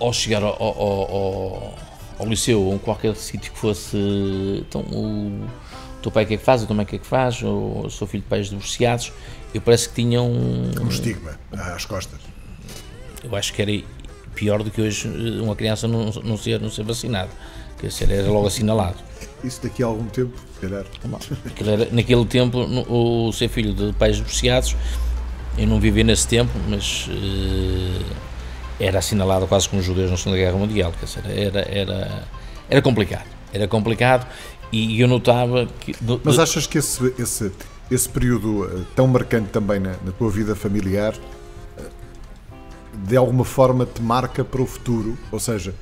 [0.00, 1.74] ao chegar ao, ao, ao,
[2.18, 3.96] ao liceu ou em qualquer sítio que fosse,
[4.60, 5.46] então o
[6.02, 7.42] teu pai o que é que faz, o teu mãe o que é que faz,
[7.42, 9.12] ou sou filho de pais divorciados,
[9.54, 10.70] eu parece que tinha um...
[10.80, 12.20] Um estigma às costas.
[13.24, 13.84] Eu acho que era
[14.34, 15.08] pior do que hoje
[15.40, 17.30] uma criança não, não, ser, não ser vacinada,
[17.78, 18.96] que era logo assinalado.
[19.42, 20.84] Isso daqui a algum tempo, se calhar.
[21.64, 24.76] Era, naquele tempo, o ser filho de pais divorciados
[25.58, 28.04] eu não vivi nesse tempo, mas uh,
[28.78, 30.92] era assinalado quase como judeus na Segunda Guerra Mundial.
[30.98, 32.28] Quer dizer, era, era,
[32.70, 33.26] era complicado.
[33.52, 34.26] Era complicado
[34.70, 35.96] e eu notava que.
[36.22, 37.50] mas achas que esse, esse,
[37.90, 41.82] esse período uh, tão marcante também na, na tua vida familiar uh,
[42.94, 45.18] de alguma forma te marca para o futuro?
[45.32, 45.74] Ou seja,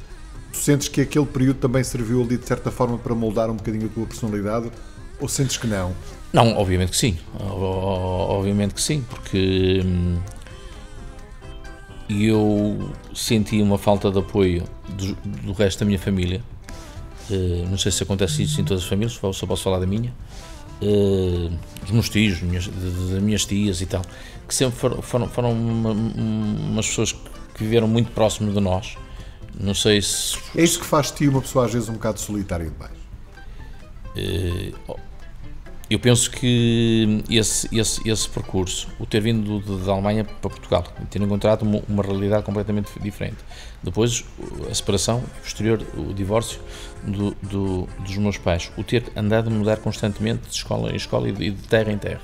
[0.57, 3.87] tu sentes que aquele período também serviu ali de certa forma para moldar um bocadinho
[3.87, 4.71] a tua personalidade?
[5.21, 5.95] Ou sentes que não?
[6.33, 7.19] Não, obviamente que sim.
[7.39, 10.19] Obviamente que sim, porque hum,
[12.09, 16.43] eu senti uma falta de apoio do, resto da minha família.
[17.31, 20.13] Uh, não sei se acontece isso em todas as famílias, só posso falar da minha.
[20.81, 21.51] Uh,
[21.83, 24.03] dos meus tios, minhas, das minhas tias e tal,
[24.47, 28.97] que sempre foram, foram, foram uma, umas pessoas que viveram muito próximo de nós.
[29.59, 30.37] Não sei se.
[30.55, 32.93] É isso que faz ti uma pessoa às vezes um bocado solitária demais.
[34.17, 34.99] Uh,
[35.89, 41.23] eu penso que esse, esse, esse percurso, o ter vindo da Alemanha para Portugal, ter
[41.23, 43.37] encontrado uma, uma, realidade completamente diferente.
[43.85, 44.25] Depois,
[44.69, 46.61] a separação, posterior, o divórcio
[47.05, 51.29] do, do, dos meus pais, o ter andado a mudar constantemente de escola em escola
[51.29, 52.23] e de, terra em terra,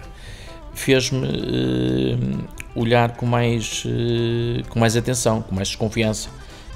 [0.75, 6.29] fez-me uh, olhar com mais, uh, com mais atenção, com mais desconfiança.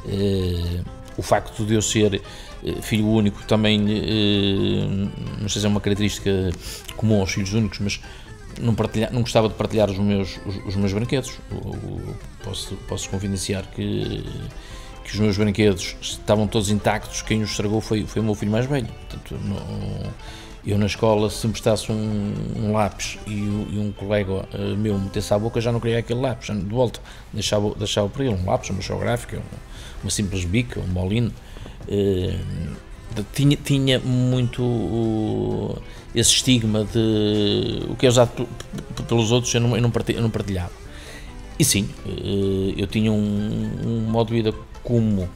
[0.06, 2.22] Uh, o facto de eu ser
[2.64, 5.08] eh, filho único também, eh,
[5.40, 6.50] não sei se é uma característica
[6.96, 8.00] comum aos filhos únicos, mas
[8.60, 11.38] não, partilha, não gostava de partilhar os meus, os, os meus brinquedos.
[12.42, 14.24] posso, posso confidenciar que,
[15.04, 17.22] que os meus brinquedos estavam todos intactos.
[17.22, 18.86] Quem os estragou foi, foi o meu filho mais velho.
[18.86, 20.12] Portanto, não,
[20.66, 25.32] eu na escola, se me prestasse um, um lápis e, e, um colega meu metesse
[25.32, 27.00] à boca, já não queria aquele lápis, de volta,
[27.32, 29.40] deixava, deixava para ele um lápis, uma geográfica,
[30.06, 31.32] uma simples bica, um molino.
[31.88, 32.76] Uh,
[33.32, 35.80] tinha, tinha muito
[36.14, 38.46] esse estigma de o que é usado
[39.08, 39.82] pelos outros eu não, eu
[40.22, 40.72] não, partilhava.
[41.58, 45.28] E sim, uh, eu tinha um, um, modo de vida como,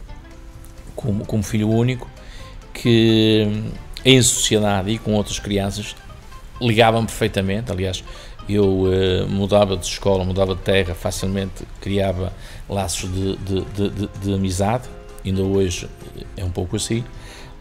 [0.95, 2.09] como, como filho único
[2.73, 3.49] que
[4.05, 5.97] em sociedade e com outras crianças
[6.61, 7.73] ligavam perfeitamente.
[7.73, 8.05] Aliás,
[8.55, 12.33] eu uh, mudava de escola, mudava de terra facilmente, criava
[12.69, 14.89] laços de, de, de, de amizade.
[15.25, 15.89] Ainda hoje
[16.37, 17.05] é um pouco assim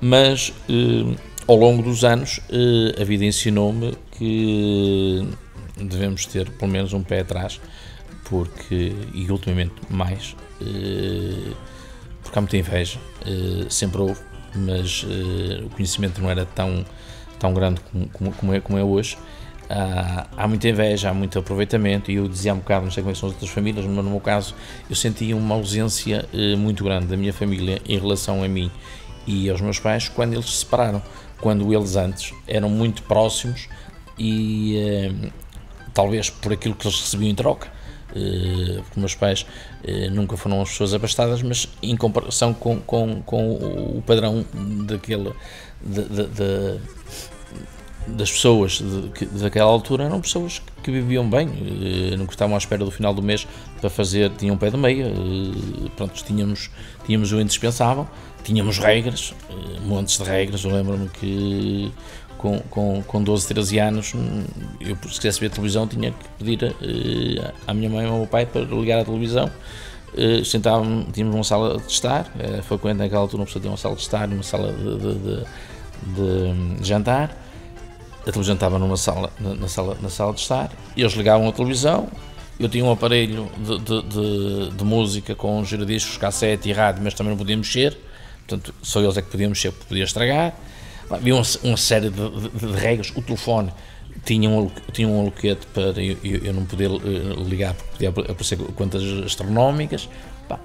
[0.01, 1.15] mas eh,
[1.47, 5.27] ao longo dos anos eh, a vida ensinou-me que
[5.77, 7.59] devemos ter pelo menos um pé atrás,
[8.25, 11.53] porque, e ultimamente mais, eh,
[12.21, 12.99] porque há muita inveja,
[13.69, 14.21] sempre houve,
[14.55, 15.03] mas
[15.63, 16.85] o conhecimento não era tão,
[17.39, 19.17] tão grande como, como, como, é, como é hoje.
[19.69, 23.11] Há, há, muita inveja, há muito aproveitamento, e eu dizia um bocado, não sei como
[23.11, 24.55] é são as outras famílias, mas no meu caso
[24.89, 26.27] eu sentia uma ausência
[26.57, 28.71] muito grande da minha família em relação a mim
[29.27, 31.01] e aos meus pais quando eles se separaram,
[31.39, 33.69] quando eles antes eram muito próximos
[34.17, 35.31] e eh,
[35.93, 37.79] talvez por aquilo que eles recebiam em troca.
[38.09, 39.45] Uh, porque meus pais
[39.83, 44.43] uh, nunca foram as pessoas abastadas, mas em comparação com, com, com o padrão
[44.87, 45.31] daquele,
[45.79, 46.79] de, de,
[48.07, 52.83] das pessoas de, daquela altura, eram pessoas que viviam bem, uh, não estavam à espera
[52.83, 53.47] do final do mês
[53.79, 55.05] para fazer, tinham um pé de meia,
[55.95, 56.69] pronto, tínhamos,
[57.05, 58.07] tínhamos o indispensável
[58.43, 60.63] tínhamos regras, eh, montes de regras.
[60.63, 61.91] Eu lembro-me que
[62.37, 64.13] com, com, com 12, 13 anos,
[64.79, 66.75] eu se quisesse ver televisão tinha que pedir
[67.67, 69.51] à minha mãe ou ao meu pai para ligar a televisão.
[70.43, 72.25] Sentávamos, tínhamos uma sala de estar,
[72.63, 74.97] foi quando naquela altura uma pessoa tinha uma sala de estar e uma sala de,
[74.97, 75.13] de,
[76.15, 77.35] de, de, jantar.
[78.29, 82.07] A televisão estava numa sala, na, sala, na sala de estar, eles ligavam a televisão.
[82.59, 87.31] Eu tinha um aparelho de, de, de música com giradiscos, cassete e rádio, mas também
[87.31, 87.97] não podia mexer
[88.49, 90.53] portanto só eles é que podiam mexer, podia estragar.
[91.09, 93.11] Havia uma, uma série de, de, de, regras.
[93.15, 93.71] O telefone
[94.25, 98.57] tinha um, tinha um aloquete para eu, eu não poder uh, ligar, porque podia aparecer
[98.75, 100.09] contas astronómicas.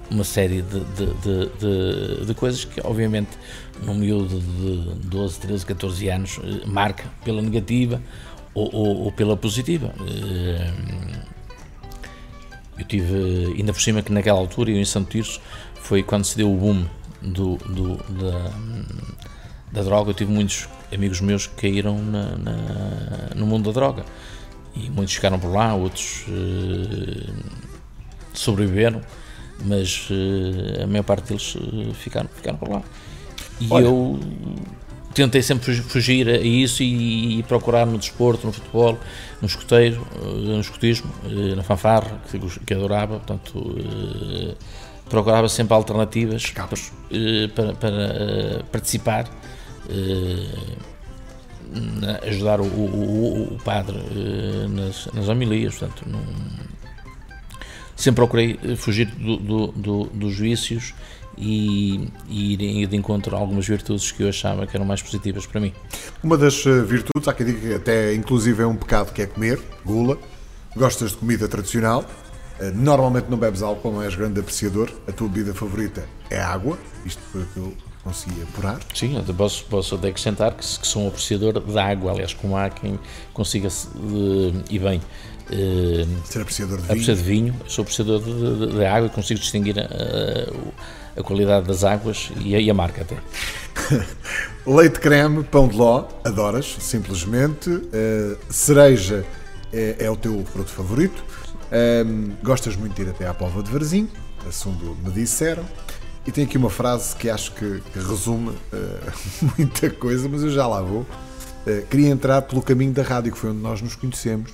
[0.09, 3.31] Uma série de, de, de, coisas que, obviamente,
[3.83, 8.01] num miúdo de 12, 13, 14 anos, uh, marca pela negativa
[8.53, 9.93] ou, ou, ou pela positiva.
[9.99, 11.35] Uh,
[12.77, 15.41] eu tive, ainda por cima, que naquela altura, eu em Santo Tirso,
[15.75, 16.85] foi quando se deu o boom
[17.21, 18.51] do, do da,
[19.71, 20.11] da, droga.
[20.11, 22.55] Eu tive muitos amigos meus que caíram na, na,
[23.35, 24.05] no mundo da droga
[24.75, 27.33] e muitos ficaram por lá, outros uh,
[28.33, 29.01] sobreviveram,
[29.63, 32.81] mas uh, a maior parte deles uh, ficaram, ficaram por lá.
[33.59, 33.85] E Olha.
[33.85, 34.19] eu
[35.13, 38.99] tentei sempre fugir a isso e, e, procurar no desporto, no futebol,
[39.41, 41.09] no escoteiro, no escotismo,
[41.55, 43.75] na fanfarra, que, que adorava, portanto
[45.09, 46.67] procurava sempre alternativas para,
[47.11, 49.29] eh, para, para, eh, participar,
[49.89, 50.77] eh,
[52.27, 53.97] ajudar o, o, o padre
[54.69, 56.21] nas, nas homilias, portanto, não,
[57.95, 60.93] sempre procurei fugir do, do, do, dos vícios
[61.37, 65.45] e, e ir de encontro a algumas virtudes que eu achava que eram mais positivas
[65.45, 65.73] para mim.
[66.23, 69.59] Uma das virtudes, há quem diga que até inclusive é um pecado que é comer,
[69.85, 70.17] gula,
[70.75, 72.05] gostas de comida tradicional,
[72.59, 74.89] eh, normalmente não bebes álcool, não és grande apreciador.
[75.07, 76.77] A tua bebida favorita é água.
[77.05, 78.79] Isto foi o que eu consegui apurar.
[78.93, 82.11] Sim, eu posso, posso até acrescentar que, que sou um apreciador de água.
[82.11, 82.99] Aliás, como há quem
[83.33, 83.67] consiga,
[84.69, 85.01] e bem,
[85.51, 87.03] uh, ser apreciador de vinho.
[87.03, 87.55] De vinho.
[87.67, 92.55] Sou apreciador de, de, de água e consigo distinguir a, a qualidade das águas e
[92.55, 93.17] a, e a marca até.
[94.65, 97.69] Leite creme, pão de ló, adoras, simplesmente.
[97.69, 99.25] Uh, cereja
[99.71, 101.23] é, é o teu produto favorito.
[101.71, 104.09] Um, gostas muito de ir até à Pova de Varzim,
[104.47, 105.65] assunto me disseram.
[106.25, 110.49] E tem aqui uma frase que acho que, que resume uh, muita coisa, mas eu
[110.49, 111.01] já lá vou.
[111.01, 114.51] Uh, queria entrar pelo caminho da rádio, que foi onde nós nos conhecemos.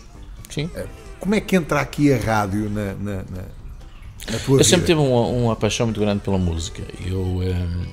[0.52, 0.66] Sim.
[0.66, 0.88] Uh,
[1.20, 4.60] como é que entra aqui a rádio na, na, na, na tua eu vida?
[4.60, 6.84] Eu sempre tive uma, uma, paixão muito grande pela música.
[7.06, 7.86] Eu, um,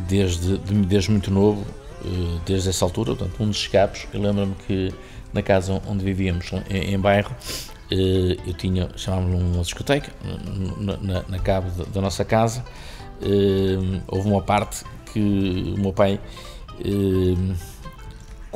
[0.00, 1.66] desde, desde muito novo,
[2.44, 4.92] desde essa altura, portanto, um dos escapos, eu lembro-me que
[5.32, 7.34] na casa onde vivíamos, em, em bairro,
[7.90, 10.10] eh, eu tinha, chamávamos uma discoteca
[10.78, 12.64] na, na, na cabo da, nossa casa.
[13.22, 16.20] Eh, houve uma parte que o meu pai,
[16.80, 17.54] eh,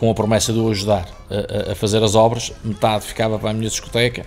[0.01, 3.53] com a promessa de o ajudar a, a, fazer as obras, metade ficava para a
[3.53, 4.25] minha discoteca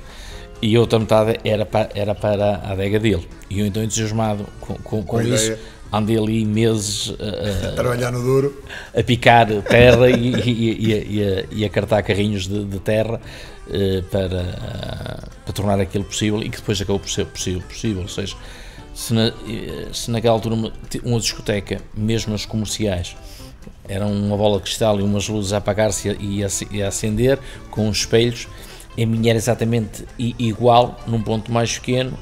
[0.61, 3.27] e outra metade era para, era para a adega dele.
[3.49, 5.57] E eu então entusiasmado com, com, com isso,
[5.91, 8.63] andei ali meses a, a, trabalhar no duro,
[8.95, 13.19] a picar terra e, e, e, a, e, a, cartar carrinhos de, de terra
[13.67, 17.63] uh, para, para tornar aquilo possível e que depois acabou por ser possível.
[17.67, 18.03] possível.
[18.03, 18.35] Ou seja,
[18.93, 23.15] se, na, eh, se naquela altura uma, uma discoteca, mesmo as comerciais,
[23.87, 26.43] era uma bola de cristal e umas luzes a apagar-se e,
[26.83, 28.47] a acender com os espelhos,
[28.97, 32.17] a minha era exatamente igual, num ponto mais pequeno,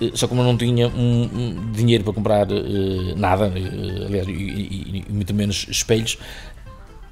[0.00, 4.32] eh, só como eu não tinha um, dinheiro para comprar uh, nada, uh, aliás, e,
[4.32, 6.18] e, e, muito menos espelhos,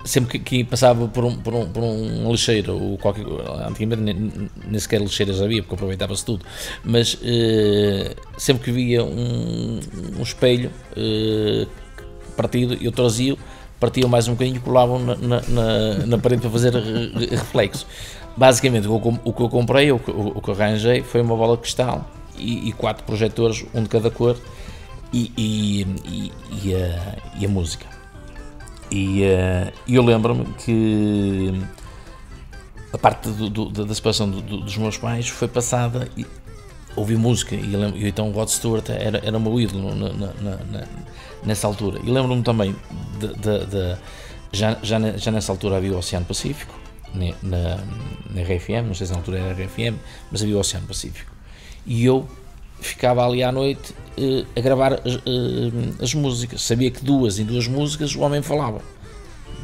[0.05, 3.25] sempre que, que passava por um, por um, por um lixeiro ou qualquer
[3.66, 6.45] antigamente nem, nem sequer lixeiras havia porque aproveitava-se tudo
[6.83, 9.79] mas uh, sempre que via um,
[10.18, 10.73] um espelho
[12.37, 13.37] partido eu trazia
[13.83, 16.73] partiam mais um bocadinho e colavam na, na, na, parede para fazer
[17.29, 17.85] reflexo.
[18.37, 21.62] Basicamente o, o que eu comprei o, o, o que arranjei foi uma bola de
[21.62, 24.38] cristal e, e quatro projetores um de cada cor
[25.12, 27.85] e, e, e a, a música.
[28.88, 31.53] E uh, eu lembro-me que
[32.92, 36.09] a parte do, do, da separação do, dos meus pais foi passada
[36.96, 40.12] e ouvi música e, lembro, e então Rod Stewart era, era o meu ídolo na,
[40.12, 40.85] na, na,
[41.44, 42.00] nessa altura.
[42.05, 42.74] E lembro-me também
[43.18, 43.96] de, de, de,
[44.52, 46.74] já, já, já nessa altura havia o Oceano Pacífico
[47.14, 47.76] na,
[48.31, 49.96] na RFM, não sei se na altura era RFM,
[50.31, 51.33] mas havia o Oceano Pacífico.
[51.87, 52.28] E eu
[52.81, 55.22] ficava ali à noite uh, a gravar as, uh,
[56.00, 56.62] as, músicas.
[56.62, 58.81] Sabia que duas em duas músicas o homem falava.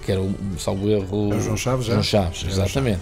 [0.04, 1.32] Que era o, salvo erro.
[1.32, 3.00] É o João Chaves, João Chaves, exatamente.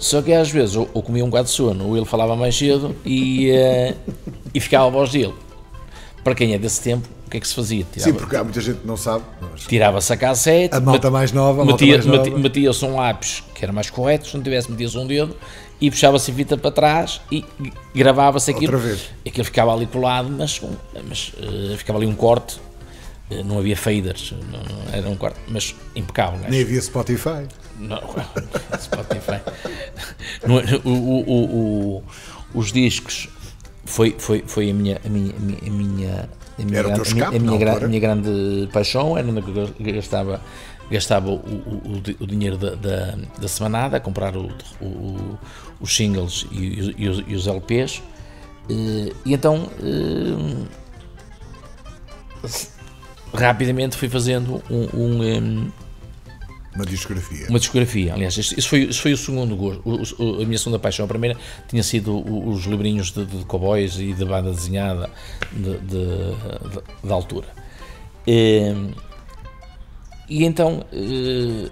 [0.00, 2.56] Só que às vezes ou, ou comia um bocado de sono, ou ele falava mais
[2.56, 4.12] cedo e, uh,
[4.54, 5.34] e ficava a voz dele.
[6.24, 7.84] Para quem é desse tempo, o que é que se fazia?
[7.92, 9.24] Tirava, Sim, porque há muita gente que não sabe.
[9.40, 9.66] Mas...
[9.66, 13.90] Tirava-se a cassete, a malta mais nova, metia-se metia, metia um lápis que era mais
[13.90, 15.36] correto, se não tivesse, metia-se um dedo
[15.78, 17.44] e puxava-se a fita para trás e
[17.94, 18.72] gravava-se aquilo.
[18.72, 19.10] Outra vez.
[19.26, 20.60] Aquilo ficava ali colado, mas,
[21.06, 22.58] mas uh, ficava ali um corte.
[23.30, 26.38] Uh, não havia faders, não, não, era um corte, mas impecável.
[26.38, 26.48] Né?
[26.50, 27.46] Nem havia Spotify.
[27.80, 27.98] Não,
[28.78, 29.40] Spotify.
[30.46, 31.44] não, o, o,
[31.96, 32.02] o,
[32.54, 33.28] os discos
[33.84, 37.36] foi, foi, foi a minha, a minha, a minha, a minha, a minha, grande, escape,
[37.36, 40.40] a minha, a minha grande paixão, era onde eu gastava
[40.90, 44.50] gastava o, o, o dinheiro da, da, da, semanada a comprar o,
[45.80, 48.02] os singles e, e, os, e os, LPs.
[48.68, 50.66] Eh, e então eh,
[53.32, 54.88] rapidamente fui fazendo um,
[55.22, 55.70] um
[56.74, 57.46] uma discografia.
[57.48, 59.82] Uma discografia, aliás, isso foi, isso foi o segundo gosto.
[59.84, 61.36] O, a minha segunda paixão, a primeira
[61.68, 65.10] tinha sido os livrinhos de, de cowboys e de banda desenhada
[65.52, 67.48] de, de, de, de altura.
[68.26, 68.72] E,
[70.28, 71.70] e então uh,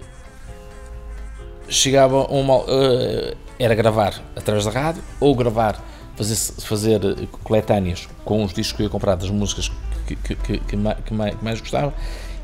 [1.69, 2.57] chegava uma.
[2.57, 5.83] Uh, era gravar através da rádio ou gravar,
[6.15, 6.99] fazer, fazer
[7.43, 9.69] coletâneas com os discos que eu ia comprar das músicas
[10.07, 11.93] que, que, que, que, mais, gostava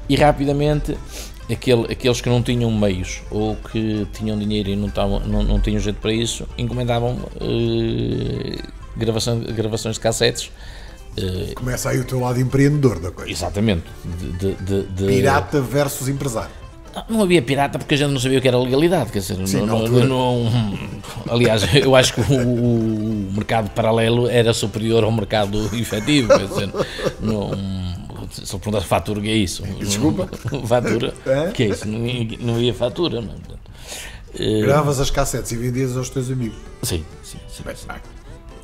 [0.10, 0.98] e rapidamente
[1.52, 5.60] aquele, aqueles que não tinham meios ou que tinham dinheiro e não, tavam, não, não
[5.60, 10.52] tinham jeito para isso encomendavam uh, gravação, gravações de cassetes
[11.18, 13.32] Uh, Começa aí o teu lado empreendedor da coisa.
[13.32, 13.84] Exatamente.
[14.04, 15.06] De, de, de...
[15.06, 16.52] Pirata versus empresário.
[17.10, 19.66] Não havia pirata porque a gente não sabia o que era legalidade, quer dizer, Sim,
[19.66, 20.52] não, não, não,
[21.30, 26.70] aliás, eu acho que o, o, mercado paralelo era superior ao mercado efetivo, quer dizer,
[27.20, 27.52] não,
[28.46, 29.64] se eu perguntasse fatura, o que é isso?
[29.80, 30.30] Desculpa?
[30.68, 31.14] fatura,
[31.50, 31.88] o que é isso?
[31.88, 32.00] Não,
[32.40, 33.36] não havia fatura, não.
[34.62, 36.58] Gravas as cassetes e vendias aos teus amigos.
[36.84, 37.38] Sim, sim.
[37.48, 37.88] sim, sim.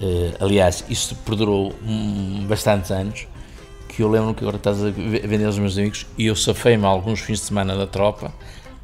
[0.02, 3.28] Uh, aliás, isto perdurou um, bastantes anos.
[3.88, 7.20] Que eu lembro que agora estás a vender aos meus amigos e eu safei-me alguns
[7.20, 8.34] fins de semana da tropa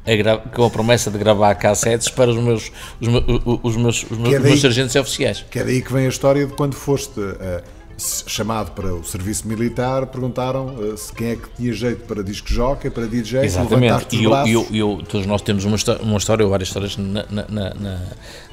[0.04, 3.24] a com a promessa de gravar cassetes para os meus, os, meus,
[3.62, 5.44] os meus, os meus, é daí, meus sargentos oficiais.
[5.50, 7.20] Que é daí que vem a história de quando foste.
[7.20, 12.22] Uh, chamado para o serviço militar, perguntaram uh, se quem é que tinha jeito para
[12.22, 16.44] disco jockey, para DJ, Exatamente, e eu, eu, eu, todos nós temos uma, uma história,
[16.44, 18.02] ou várias histórias na, na, na,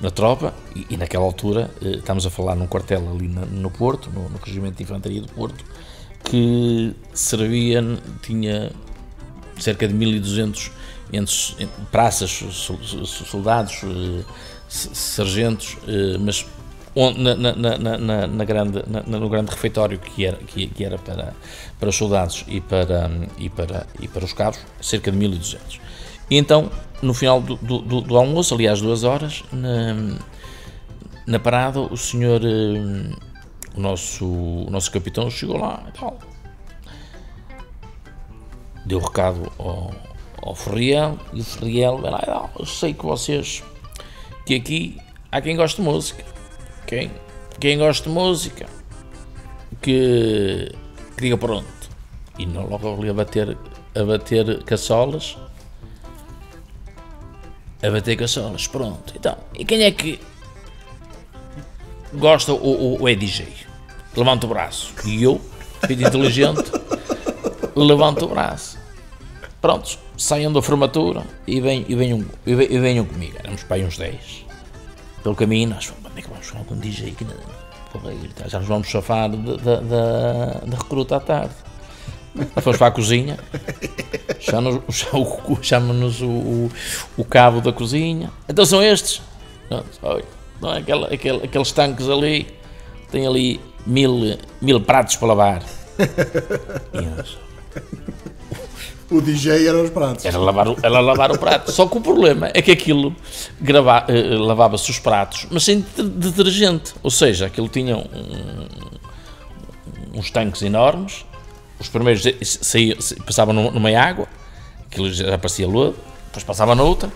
[0.02, 4.10] na tropa, e, e, naquela altura, uh, estamos a falar num quartel ali no Porto,
[4.10, 5.64] no, no Regimento de Infantaria do Porto,
[6.24, 7.84] que servia,
[8.24, 8.72] tinha
[9.60, 10.72] cerca de 1200
[11.14, 14.26] entre, praças, soldados, uh,
[14.68, 15.78] sargentos,
[16.20, 16.46] mas
[16.96, 21.34] na, na, na, na, grande, no grande refeitório que era, que, que, era para,
[21.78, 25.82] para os soldados e para, e, para, e para os cabos, cerca de 1200.
[26.30, 26.72] E então,
[27.02, 30.18] no final do, do, do almoço, aliás, duas horas, na,
[31.28, 33.14] na parada, o senhor, eh,
[33.76, 36.18] o nosso, o nosso capitão chegou lá e tal.
[38.86, 39.94] Deu recado ao,
[40.42, 43.64] ao Ferriel e o Ferriel vai lá e "Ah, eu sei que vocês
[44.46, 44.98] que aqui
[45.32, 46.35] há quem goste de música
[46.86, 47.12] quem,
[47.60, 48.66] quem gosta de música
[49.82, 50.72] que,
[51.16, 51.66] que diga pronto.
[52.38, 53.58] E não logo ali a bater
[53.96, 55.38] a bater caçolas.
[57.82, 59.14] A bater caçolas pronto.
[59.16, 60.20] Então e quem é que
[62.14, 62.58] gosta o,
[62.96, 63.48] o, o é DJ
[64.16, 64.94] levanta o braço.
[65.06, 65.42] E eu
[65.86, 66.72] filho inteligente
[67.76, 68.78] levanto o braço.
[69.62, 73.36] Prontos, saiam da formatura e, vem, e, venham, e, ve- venham comigo.
[73.40, 74.46] Éramos para aí uns 10.
[75.24, 77.34] Pelo caminho, nós falamos, onde é que vamos falar com um DJ na
[77.92, 81.54] porra, gritar, Já nos vamos chafar da, da, da, da recruta à tarde.
[82.62, 83.38] Fomos para a cozinha,
[84.40, 86.70] chama-nos o, chama-nos o,
[87.18, 88.30] o, cabo da cozinha.
[88.48, 89.22] Então são estes.
[90.02, 90.26] Olha,
[90.62, 90.80] não é?
[90.80, 92.48] Aquela, aquele, aqueles tanques ali,
[93.10, 95.64] tem ali mil, mil pratos para lavar.
[96.94, 97.38] E nós,
[99.12, 100.26] O DJ era os pratos.
[100.26, 101.72] Era lavar, era lavar o prato.
[101.72, 103.16] Só que o problema é que aquilo
[103.62, 106.94] grava- eh, lavava-se os pratos, mas sem de- detergente.
[107.04, 108.68] Ou seja, aquilo tinha um-
[110.16, 111.24] uns tanques enormes.
[111.80, 112.24] Os primeiros
[112.62, 114.28] saía, passavam numa, numa água,
[114.90, 115.96] aquilo já parecia lodo.
[116.36, 117.10] Depois passava na outra,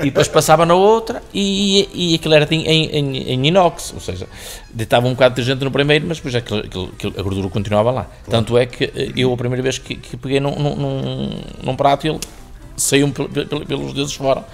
[0.00, 4.26] e depois passava na outra, e, e aquilo era em, em, em inox, ou seja,
[4.72, 7.90] deitava um bocado de detergente no primeiro, mas depois aquilo, aquilo- aquilo- a gordura continuava
[7.90, 8.06] lá.
[8.28, 11.30] Tanto é que eh, eu, a primeira vez que, que peguei num, num,
[11.62, 12.18] num, prato, ele
[12.76, 14.44] saiu pelos dedos fora,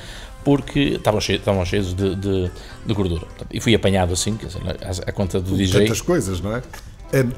[0.45, 2.51] porque estavam cheios, estavam cheios de, de,
[2.87, 3.27] de gordura.
[3.53, 5.83] E fui apanhado assim, quer dizer, à, à conta do DJ.
[5.83, 6.62] Tantas coisas, não é?
[7.14, 7.31] Hum,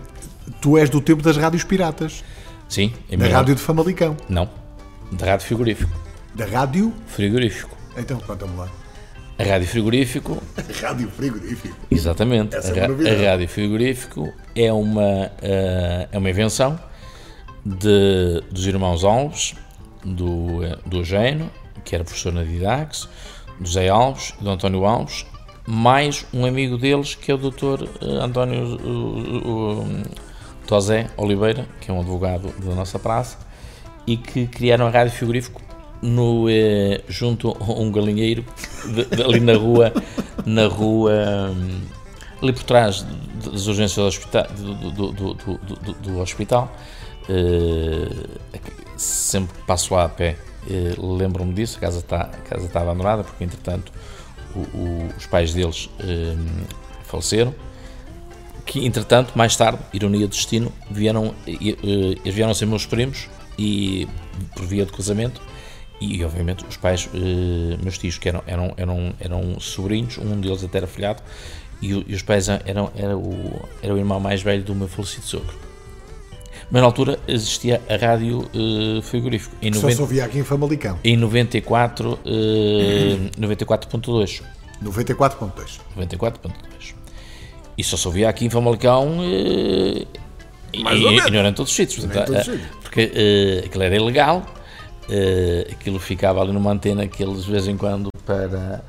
[0.60, 2.24] tu és do tempo das rádios piratas.
[2.68, 4.16] Sim, Da rádio de Famalicão.
[4.28, 4.48] Não,
[5.10, 5.90] da rádio frigorífico.
[6.40, 6.90] Da rádio.
[7.06, 7.76] Frigorífico.
[7.98, 8.66] Então, conta-me lá.
[9.38, 10.42] A rádio frigorífico
[10.80, 11.76] Rádio frigorífico.
[11.90, 12.56] Exatamente.
[12.56, 13.26] Essa é a, novidade.
[13.26, 16.80] a rádio frigorífico é uma, eh, é uma invenção
[17.62, 19.54] de, dos irmãos Alves,
[20.02, 21.50] do, do Eugênio,
[21.84, 23.06] que era professor na Didax,
[23.60, 25.26] do Zé Alves e do António Alves,
[25.66, 27.84] mais um amigo deles que é o Dr.
[28.00, 30.02] eh, António uh, uh, uh,
[30.66, 33.36] Tosé Oliveira, que é um advogado da nossa praça,
[34.06, 35.68] e que criaram a rádio frigorífico
[36.02, 38.44] no, eh, junto a um galinheiro
[38.86, 39.92] de- de- ali na rua,
[40.46, 41.12] na rua
[41.54, 41.80] hum,
[42.42, 43.04] ali por trás
[43.44, 46.74] das urgências do hospital, do, do- do- do- hospital.
[47.28, 48.08] Eh,
[48.96, 50.36] sempre que passo lá a pé,
[50.68, 51.76] eh, lembro-me disso.
[51.78, 53.92] A casa está a casa está abandonada porque, entretanto,
[54.54, 56.64] o- o- os pais deles hum,
[57.04, 57.54] faleceram
[58.66, 61.74] que entretanto, mais tarde, ironia do destino, vieram, eh,
[62.24, 63.28] eles vieram ser meus primos
[63.58, 64.06] e
[64.54, 65.40] por via de casamento
[66.00, 70.64] e obviamente os pais, eh, meus tios que eram, eram, eram, eram sobrinhos, um deles
[70.64, 71.22] até era filhado
[71.82, 75.26] e, e os pais eram, era, o, era o irmão mais velho do meu falecido
[75.26, 75.70] sogro.
[76.70, 80.44] Mas na altura existia a rádio eh, frigorífico em, Só 90, se ouvia aqui em
[80.44, 80.98] Famalicão.
[81.02, 84.42] em 94, eh, 94.2.
[84.82, 85.80] 94.2.
[85.96, 86.94] 94.2.
[87.76, 90.06] E só se ouvia aqui em Famalicão eh,
[90.72, 91.26] e, e, menos.
[91.26, 92.04] e não era em todos os sítios.
[92.04, 92.76] Portanto, todos os eh, sítios.
[92.82, 94.46] porque eh, aquilo era ilegal,
[95.10, 98.82] eh, aquilo ficava ali numa antena que eles de vez em quando para,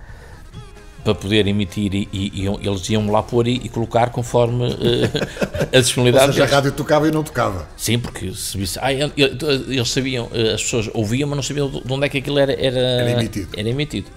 [1.04, 5.10] para poder emitir e, e- iam- eles iam lá pôr e, e colocar conforme eh,
[5.74, 7.68] a Ou disponibilidade seja, a rádio tocava e não tocava.
[7.76, 11.92] Sim, porque se visse, ah, eles sabiam, eh, as pessoas ouviam, mas não sabiam de
[11.92, 13.50] onde é que aquilo era, era, Era emitido.
[13.58, 14.08] era emitido.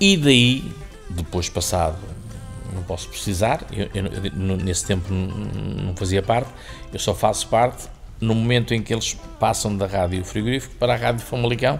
[0.00, 0.64] E daí,
[1.10, 1.98] depois passado,
[2.74, 6.48] não posso precisar, eu, eu- nesse tempo não fazia parte,
[6.92, 7.84] eu só faço parte
[8.22, 11.78] no momento em que eles passam da rádio frigorífico para a rádio Famalicão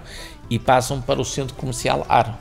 [0.51, 2.39] e passam para o centro comercial AR,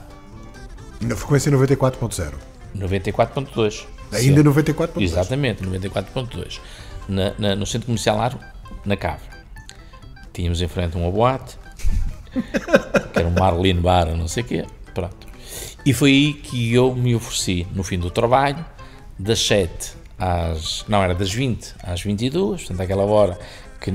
[0.99, 2.33] Na frequência 94.0.
[2.75, 3.85] 94.2.
[4.11, 4.49] Ainda Sim.
[4.49, 5.01] 94.2.
[5.01, 6.59] Exatamente, 94.2.
[7.07, 8.37] Na, na- no centro comercial Aro,
[8.85, 9.21] na Cave.
[10.33, 11.57] Tínhamos em frente uma boate,
[13.13, 14.65] que era um Marlin Bar, não sei o quê.
[14.93, 15.27] Pronto.
[15.85, 18.63] E foi aí que eu me ofereci, no fim do trabalho,
[19.17, 20.85] das 7 às.
[20.87, 23.37] Não, era das 20 às 22, portanto, aquela hora
[23.81, 23.91] que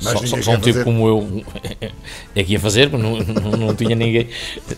[0.00, 0.84] só, só, só um tipo fazer.
[0.84, 1.44] como eu
[2.34, 4.28] é que ia fazer, porque não, não, não tinha ninguém,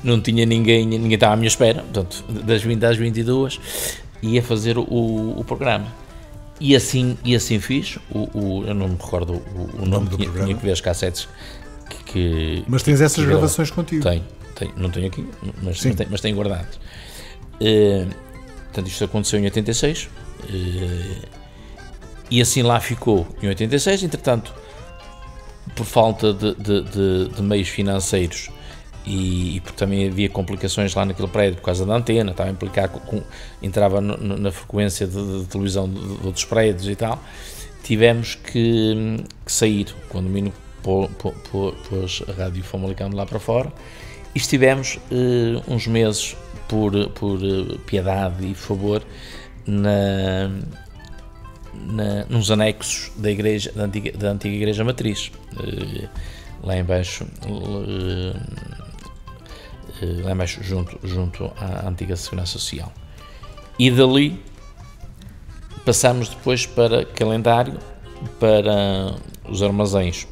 [0.05, 3.59] não tinha ninguém, ninguém estava à minha espera, portanto, das 20 às 22
[4.23, 5.87] ia fazer o, o programa.
[6.61, 10.17] E assim, e assim fiz, o, o- eu não me recordo o, o nome, do
[10.17, 10.47] tinha, programa?
[10.49, 11.29] tinha que ver as cassetes
[11.89, 14.03] que, que- Mas tens essas que grava- gravações contigo.
[14.03, 14.25] Tenho,
[14.57, 15.25] tenho, não tenho aqui,
[15.63, 15.89] mas, Sim.
[15.89, 16.79] mas, tenho, mas tenho guardados.
[17.61, 18.07] Eh,
[18.65, 20.09] portanto, isto aconteceu em 86
[20.53, 21.29] eh,
[22.31, 24.03] e assim lá ficou em 86.
[24.05, 24.53] Entretanto,
[25.75, 28.51] por falta de, de- de- de meios financeiros
[29.07, 32.53] e, e porque também havia complicações lá naquele prédio por causa da antena, estava a
[32.53, 33.23] implicar com,
[33.63, 37.23] entrava no- na frequência de, televisão de, de outros prédios e tal,
[37.83, 39.87] tivemos que, que sair.
[40.07, 40.53] O condomínio
[40.83, 43.73] pôs a Rádio Famalicão lá para fora
[44.35, 46.37] e estivemos uh, uns meses
[46.69, 49.03] por, por uh, piedade e favor
[49.67, 50.51] na,
[51.87, 55.31] na, nos anexos da igreja da antiga, da antiga igreja matriz.
[55.55, 56.09] Uh,
[56.63, 57.27] lá embaixo
[60.23, 62.93] lá embaixo junto, junto à antiga segurança social.
[63.79, 64.41] E dali
[65.85, 67.79] passámos depois para calendário
[68.39, 69.15] para
[69.49, 70.27] os armazéns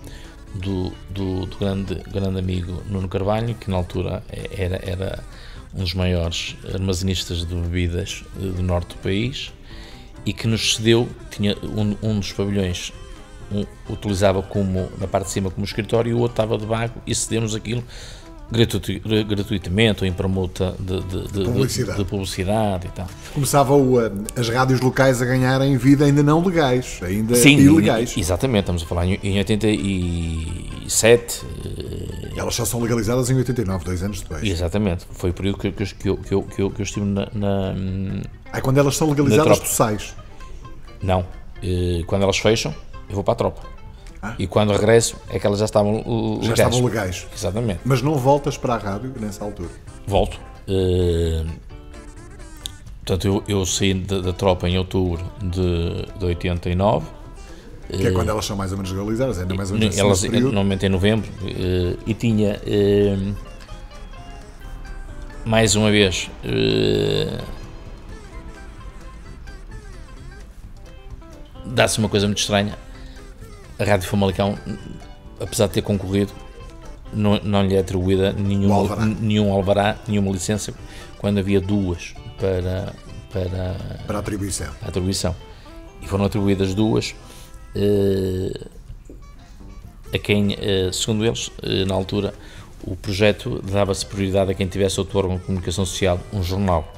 [0.54, 4.22] do, do, do, grande, grande amigo Nuno Carvalho, que na altura
[4.56, 5.24] era, era
[5.74, 9.52] um dos maiores armazenistas de bebidas eh, do norte do país
[10.26, 12.92] e que nos cedeu, tinha um, um dos pavilhões
[13.50, 17.00] um, utilizava como na parte de cima como escritório e o outro estava de bago
[17.06, 17.82] e cedemos aquilo
[18.48, 21.98] gratuitamente ou em permuta de, de, de, publicidade.
[21.98, 22.86] de, publicidade.
[22.86, 23.08] e tal.
[23.34, 23.94] Começavam
[24.36, 28.16] as rádios locais a ganharem vida ainda não legais, ainda Sim, ilegais.
[28.16, 31.44] Exatamente, estamos a falar em 87.
[32.34, 34.44] E elas só são legalizadas em 89, dois anos depois.
[34.44, 37.04] Exatamente, foi o período que, que, que, eu, que, eu, que, eu, que eu estive
[37.04, 37.28] na.
[37.34, 37.74] na
[38.52, 40.14] é quando elas são legalizadas, tu sais?
[41.02, 41.26] Não,
[41.62, 42.74] eh, quando elas fecham,
[43.08, 43.62] eu vou para a tropa.
[44.22, 44.34] Ah.
[44.38, 46.46] E quando regresso é que elas já estavam legais.
[46.46, 47.26] Já estavam legais.
[47.34, 47.80] Exatamente.
[47.84, 49.68] Mas não voltas para a rádio nessa altura?
[50.06, 50.38] Volto.
[50.68, 51.46] Uh,
[52.98, 57.06] portanto, eu, eu saí da, da, tropa em outubro de, de 89.
[57.88, 60.86] Que é quando elas são mais ou menos legalizadas, ainda mais ou menos Elas, normalmente
[60.86, 61.30] em novembro,
[62.04, 62.60] e tinha,
[65.44, 66.28] mais uma vez,
[71.66, 72.76] dá-se uma coisa muito estranha
[73.78, 74.58] a Rádio Famalicão,
[75.40, 76.32] apesar de ter concorrido,
[77.12, 79.04] não, não lhe é atribuída nenhum alvará.
[79.04, 80.72] nenhum alvará, nenhuma licença,
[81.18, 82.92] quando havia duas para,
[83.32, 84.68] para, para atribuição.
[84.82, 85.36] A atribuição.
[86.02, 87.14] E foram atribuídas duas
[87.74, 88.60] eh,
[90.14, 92.32] a quem, eh, segundo eles, eh, na altura,
[92.82, 96.92] o projeto dava-se prioridade a quem tivesse outro órgão de comunicação social, um jornal,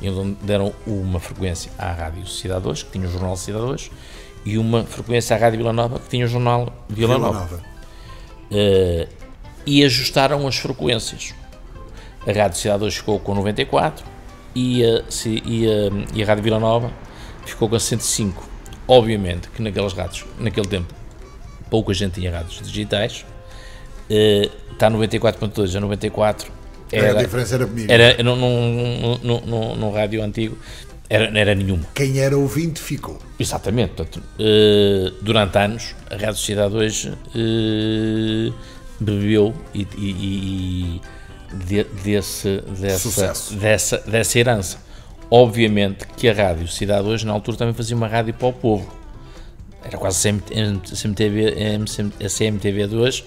[0.00, 3.90] e onde deram uma frequência à Rádio Sociedade 2, que tinha o Jornal Sociedade 2,
[4.44, 7.40] e uma frequência à Rádio Vila Nova que tinha o jornal Vila, Vila Nova.
[7.40, 7.62] Nova.
[8.50, 9.08] Uh,
[9.64, 11.34] e ajustaram as frequências.
[12.26, 14.04] A Rádio Cidade 2 ficou com 94
[14.54, 16.90] e a, e a, e a Rádio Vila Nova
[17.44, 18.50] ficou com 105.
[18.86, 20.92] Obviamente que naquelas rádios, naquele tempo,
[21.70, 23.24] pouca gente tinha rádios digitais.
[24.10, 26.52] Uh, está 94.2 a 94
[26.92, 27.90] era, a diferença era comigo.
[27.90, 30.58] Era num, num, num, num rádio antigo
[31.12, 31.82] era, não era nenhuma.
[31.94, 33.18] Quem era ouvinte ficou.
[33.38, 33.92] Exatamente.
[33.92, 38.54] Portanto, uh, durante anos, a Rádio Sociedade hoje uh,
[38.98, 41.00] bebeu e, e, e
[41.66, 44.78] de, desse, dessa, dessa, dessa herança.
[45.30, 48.90] Obviamente que a Rádio Cidade hoje, na altura, também fazia uma rádio para o povo.
[49.84, 51.54] Era quase CMTV,
[52.22, 53.24] CMTV2,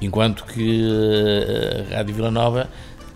[0.00, 2.68] enquanto que eh, a Rádio Vila Nova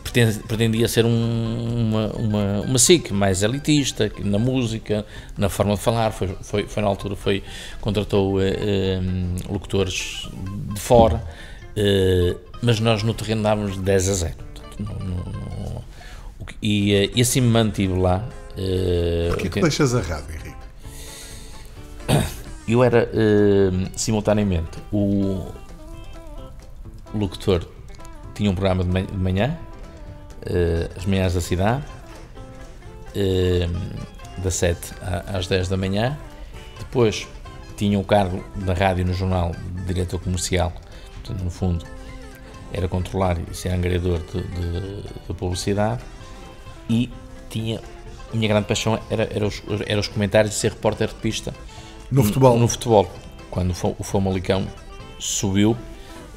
[0.02, 5.06] pretendia ser um, uma, uma, uma SIC mais elitista na música,
[5.38, 6.10] na forma de falar.
[6.10, 7.42] Foi, foi, foi na altura foi
[7.80, 9.00] contratou eh, eh,
[9.48, 10.28] locutores
[10.74, 11.22] de fora,
[11.76, 14.34] eh, mas nós no terreno dávamos 10 a 0.
[14.34, 15.84] Portanto, no, no, no,
[16.60, 18.28] e, eh, e, assim me mantive lá.
[18.52, 20.56] Uh, Porquê que deixas a rádio, Henrique?
[22.68, 23.08] Eu era
[23.96, 25.46] simultaneamente o
[27.14, 27.66] locutor
[28.34, 29.58] tinha um programa de manhã
[30.42, 31.82] uh, as manhãs da cidade,
[33.16, 34.78] uh, das 7
[35.26, 36.18] às 10 da manhã.
[36.78, 37.26] Depois
[37.76, 40.72] tinha o cargo da rádio no jornal de diretor comercial,
[41.14, 41.84] portanto, no fundo,
[42.72, 46.02] era controlar e ser angariador de, de, de publicidade.
[46.88, 47.10] E
[47.48, 47.80] tinha.
[48.32, 51.54] A minha grande paixão era, era, os, era os comentários de ser repórter de pista.
[52.10, 52.58] No futebol?
[52.58, 53.10] No, futebol.
[53.50, 54.66] Quando o Famalicão
[55.18, 55.76] subiu,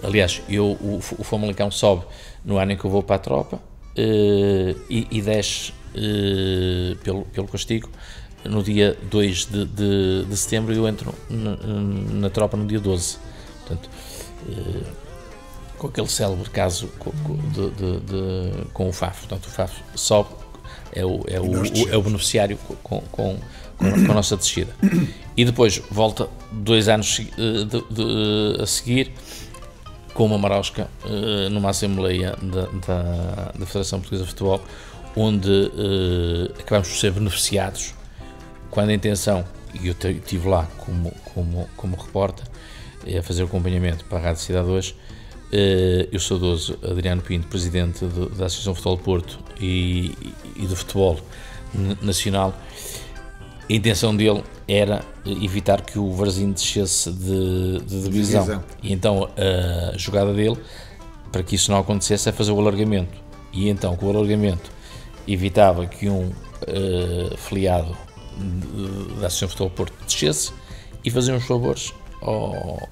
[0.04, 2.04] aliás, eu, o, o Famalicão sobe
[2.44, 3.62] no ano em que eu vou para a tropa,
[3.98, 7.90] e, e desce uh, pelo, pelo castigo
[8.44, 12.80] no dia 2 de, de, de setembro e eu entro na, na, tropa no dia
[12.80, 13.18] 12.
[13.66, 13.90] Portanto,
[14.48, 14.84] uh,
[15.78, 17.12] com aquele célebre caso com,
[17.50, 19.28] de, de, com o FAF.
[19.28, 20.30] Portanto, o FAF sobe,
[20.94, 23.38] é o, é o, o é o beneficiário com, com,
[23.78, 24.74] com, a nossa descida.
[25.36, 27.20] E depois volta dois anos
[28.62, 29.12] a seguir
[30.16, 34.62] com uma marosca uh, numa Assembleia da, da, da, Federação Portuguesa de Futebol,
[35.16, 37.94] onde uh, acabamos por ser beneficiados,
[38.72, 39.46] quando a intenção,
[39.80, 42.46] e eu estive lá como, como, como repórter,
[43.06, 44.96] a fazer o acompanhamento para a Rádio Cidade 2, uh,
[46.10, 50.14] eu sou doso Adriano Pinto, presidente de, da Associação Futebol Porto e,
[50.56, 51.20] e do Futebol
[52.02, 52.58] Nacional,
[53.70, 58.44] a intenção dele era evitar que o Varzim descesse de, de divisão.
[58.44, 58.64] Divisão.
[58.84, 60.58] E então a jogada dele,
[61.32, 63.26] para que isso não acontecesse, é fazer o alargamento.
[63.52, 64.70] E então, com o alargamento,
[65.28, 66.32] evitava que um
[66.68, 67.96] eh, filiado
[69.20, 70.52] da Associação Futebol Porto descesse
[71.04, 72.90] e fazia uns favores ao,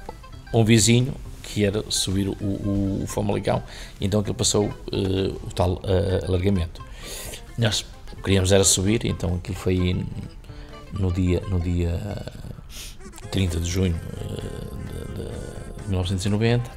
[0.52, 3.62] a um vizinho que era subir o, o, o Famalicão.
[4.00, 6.82] Então aquilo passou eh, o tal eh, alargamento.
[7.58, 7.86] Nós
[8.24, 10.06] queríamos era subir, então aquilo foi
[10.94, 12.00] no dia, no dia
[13.32, 15.18] 30 de junho eh,
[15.78, 16.70] de, de 1990.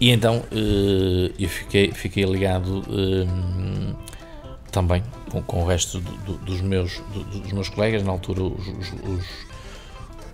[0.00, 3.94] E então eh, eu fiquei, fiquei ligado eh,
[4.70, 8.42] também com, com o resto do- do- dos, meus, do- dos meus colegas, na altura
[8.42, 9.49] os, os, os-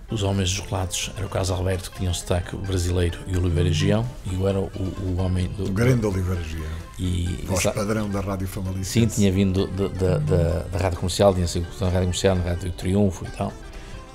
[0.09, 3.41] os homens dos relatos era o Carlos Alberto que tinha um sotaque brasileiro e o
[3.41, 6.65] Oliveira Gião e eu era o, o homem do, O grande Oliveira Giano,
[6.97, 8.89] e, voz exa- padrão da Rádio Famalicense.
[9.01, 13.29] Sim, tinha vindo da, rádio comercial, tinha sido na rádio comercial, na rádio Triunfo e
[13.31, 13.53] tal.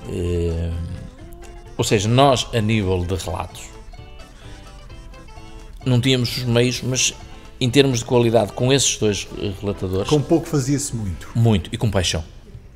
[0.09, 0.71] Eh,
[1.77, 3.61] ou seja, nós, a nível de relatos,
[5.85, 7.13] não tínhamos os meios, mas
[7.59, 11.29] em termos de qualidade, com esses dois eh, relatadores, Com pouco fazia-se muito.
[11.35, 12.23] muito e com paixão.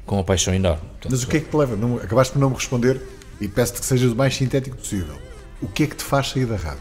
[0.07, 0.81] Com uma paixão enorme.
[0.81, 1.75] Portanto, Mas o que é que te leva?
[1.75, 2.99] Não, acabaste por não me responder
[3.39, 5.15] e peço-te que sejas o mais sintético possível.
[5.61, 6.79] O que é que te faz sair da rádio?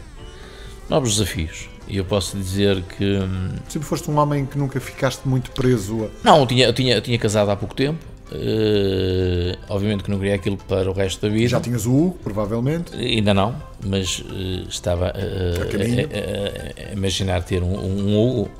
[0.89, 1.69] Novos desafios.
[1.87, 3.03] E eu posso dizer que.
[3.19, 6.07] hum, Sempre foste um homem que nunca ficaste muito preso a.
[6.23, 7.99] Não, eu tinha, eu tinha, eu tinha casado há pouco tempo.
[8.31, 11.47] eh, obviamente que não queria aquilo para o resto da vida.
[11.49, 12.93] Já tinhas o Hugo, provavelmente.
[12.95, 13.55] Ainda não,
[13.85, 18.51] mas eh, estava eh, A a, a- imaginar ter um, um Hugo.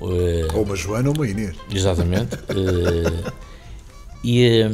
[0.00, 1.54] Ou uma Joana ou uma Inês.
[1.72, 2.36] exatamente.
[4.24, 4.70] e, eh,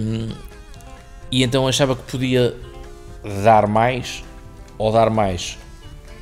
[1.30, 2.54] e então achava que podia
[3.44, 4.22] dar mais,
[4.78, 5.58] ou dar mais,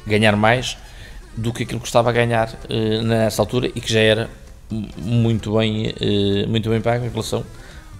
[0.06, 0.76] ganhar mais,
[1.36, 4.30] do que aquilo que estava a ganhar eh, nessa altura e que já era
[4.96, 7.44] muito bem, eh, muito bem pago em relação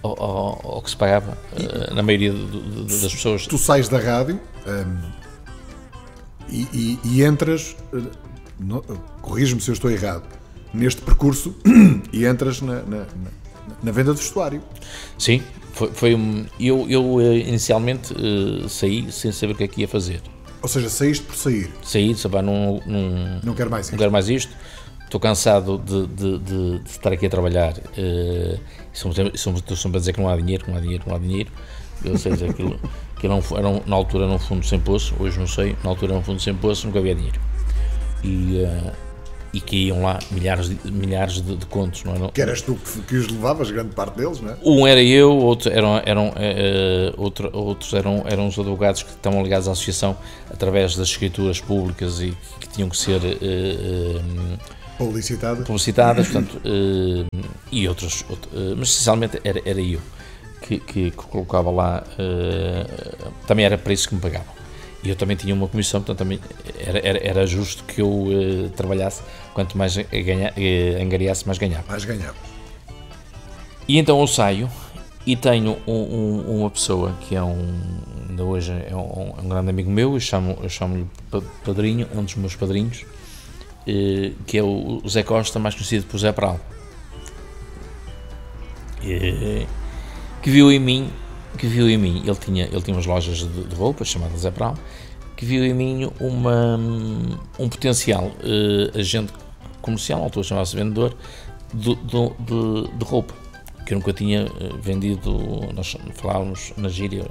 [0.01, 3.45] ao, ao- ao que se pagava eh, na maioria do- do- das pessoas.
[3.47, 4.97] Tu sais da rádio hum,
[6.49, 7.75] e, e- e entras,
[9.21, 10.23] corrige-me se eu estou errado,
[10.73, 11.55] neste percurso
[12.13, 13.44] e entras na, na- na-
[13.85, 14.61] na venda do vestuário.
[15.17, 15.41] Sim,
[15.73, 19.81] foi, foi um, eu, eu eh, inicialmente eh, saí sem saber o que é que
[19.81, 20.21] ia fazer.
[20.61, 21.71] Ou seja, saíste por sair.
[21.83, 23.97] Saí, sabe, não, não, Não quero mais não isso.
[23.99, 24.51] quero mais isto.
[25.03, 27.73] Estou cansado de, de- de- de estar aqui a trabalhar.
[27.95, 28.97] eh, e
[29.33, 31.09] e somos- Estou sempre a dizer que não há dinheiro, que não há dinheiro, que
[31.09, 31.51] não há dinheiro.
[32.03, 32.79] Ou seja, aquilo,
[33.15, 36.13] aquilo era, um, na altura era um fundo sem poço, hoje não sei, na altura
[36.13, 37.39] era um fundo sem poço, nunca havia dinheiro.
[38.23, 38.91] E, eh,
[39.55, 42.29] e caíam lá milhares de, milhares de, de contos, não eram?
[42.29, 44.57] Que eras tu que, que os levavas, grande parte deles, não é?
[44.63, 49.41] Um era eu, outro eram, eram, eh, outro- outros eram, eram os advogados que estavam
[49.41, 50.17] ligados à associação
[50.51, 54.57] através das escrituras públicas e que tinham que ser eh, eh,
[54.97, 55.63] Publicitada.
[55.63, 56.59] publicitadas, portanto,
[57.71, 57.85] e
[58.53, 60.01] eh, mas essencialmente era, era eu
[60.61, 62.03] que, que- que colocava lá,
[63.47, 64.53] também era para isso que me pagavam.
[65.05, 66.39] E eu também tinha uma comissão, portanto também
[66.79, 69.21] era, era, era justo que eu eh, trabalhasse,
[69.53, 71.83] quanto mais ganha, eh, angariasse, mais ganhava.
[71.87, 72.35] Mais ganhava.
[73.87, 74.67] E então eu saio
[75.27, 77.79] e tenho um- um- uma pessoa que é um,
[78.29, 82.23] ainda hoje é um, um grande amigo meu, eu chamo- eu chamo-lhe pa- padrinho, um
[82.23, 83.05] dos meus padrinhos,
[83.87, 86.59] eh, que é o Zé Costa, mais conhecido por Zé Pral.
[90.41, 91.09] Que viu em mim,
[91.55, 94.51] que viu em mim, ele tinha, ele tinha umas lojas de, de roupas chamadas Zé
[94.51, 94.75] Pral,
[95.35, 96.77] que viu em mim uma,
[97.59, 99.33] um potencial eh, agente
[99.81, 101.15] comercial, na altura chamava-se vendedor,
[101.73, 103.33] do- do- de, de roupa,
[103.85, 105.31] que eu nunca tinha eh, vendido,
[105.75, 107.25] nós falávamos na gíria,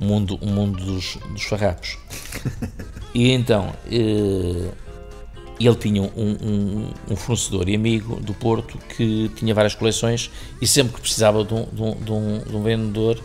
[0.00, 1.96] o mundo, o mundo dos, dos farrapos.
[3.14, 4.70] E então, eh,
[5.60, 10.30] ele tinha um, um- um fornecedor e amigo do Porto que tinha várias coleções
[10.62, 13.20] e sempre que precisava de de um- de um- de um vendedor,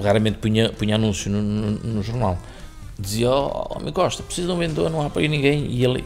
[0.00, 2.38] raramente punha, punha anúncio no, no- no jornal.
[2.98, 5.66] Dizia, oh, me Costa, preciso de um vendedor, não há para aí ninguém.
[5.70, 6.04] E ele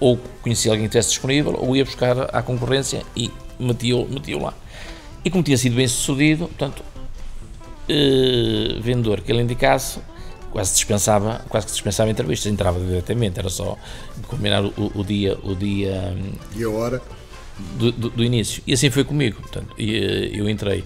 [0.00, 4.52] ou conhecia alguém que estivesse disponível ou ia buscar à concorrência e metia-o metia lá.
[5.24, 6.82] E como tinha sido bem sucedido, portanto,
[7.88, 10.00] eh, vendedor que ele indicasse,
[10.50, 13.76] quase dispensava, quase que dispensava entrevistas, entrava diretamente, era só
[14.26, 16.14] combinar o, o dia, o dia
[16.56, 17.00] E a hora?
[17.78, 18.62] do, do- do início.
[18.66, 19.40] E assim foi comigo.
[19.40, 20.84] Portanto, e, eh, eu entrei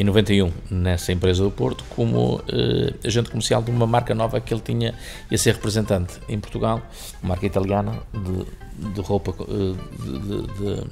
[0.00, 4.54] em 91 nessa empresa do Porto como eh, agente comercial de uma marca nova que
[4.54, 4.94] ele tinha
[5.30, 6.80] ia ser representante em Portugal,
[7.22, 8.46] uma marca italiana de,
[8.94, 10.18] de roupa eh, de,
[10.56, 10.86] de-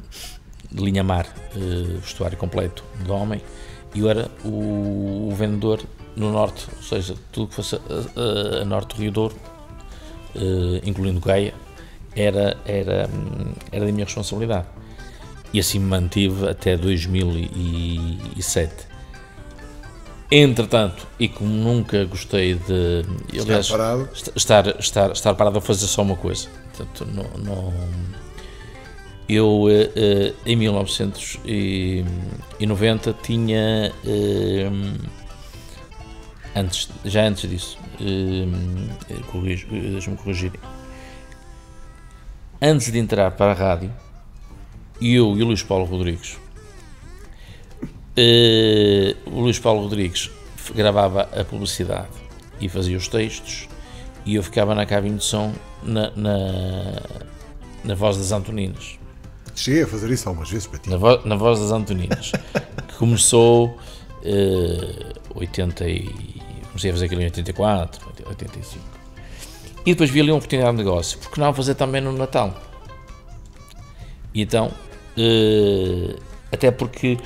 [0.71, 1.25] linha mar,
[1.57, 3.41] eh, vestuário completo de homem.
[3.95, 5.81] E eu era o, o vendedor
[6.15, 7.81] no norte, ou seja, tudo que fosse a,
[8.59, 9.35] a- a norte do Rio Douro,
[10.85, 11.55] incluindo Gaia,
[12.15, 13.09] era, era,
[13.73, 14.67] era da minha responsabilidade.
[15.55, 18.88] E assim me mantive até 2007.
[20.31, 23.03] Entretanto, e como nunca gostei de
[23.41, 24.09] aliás, Estar parado.
[24.13, 26.49] est- estar, estar, estar parado a fazer só uma coisa.
[26.77, 27.73] Portanto, não, não-
[29.27, 34.71] eu eh, eh, em 1990 tinha eh,
[36.55, 40.53] antes, já antes disso, deixa-me corrigir.
[42.61, 43.91] Antes de entrar para a rádio,
[45.01, 46.37] eu e o Luís Paulo Rodrigues
[48.21, 50.29] eh, o Luís Paulo Rodrigues
[50.75, 52.09] gravava a publicidade
[52.61, 53.69] e fazia os textos
[54.27, 55.53] e eu ficava na cabine de som
[55.85, 57.01] na, na,
[57.85, 58.99] na voz das Antoninas.
[59.55, 60.91] Cheguei a fazer isso algumas vezes para ti.
[60.91, 62.33] Na, vo- na voz das Antoninas.
[62.89, 63.79] que começou
[64.25, 66.09] eh, 80 e,
[66.67, 68.85] comecei a fazer aquilo em 84, 85.
[69.87, 71.19] E depois vi ali uma oportunidade de negócio.
[71.21, 72.55] Porque não fazer também no Natal?
[74.35, 74.71] E então,
[75.17, 76.17] eh,
[76.53, 77.17] até porque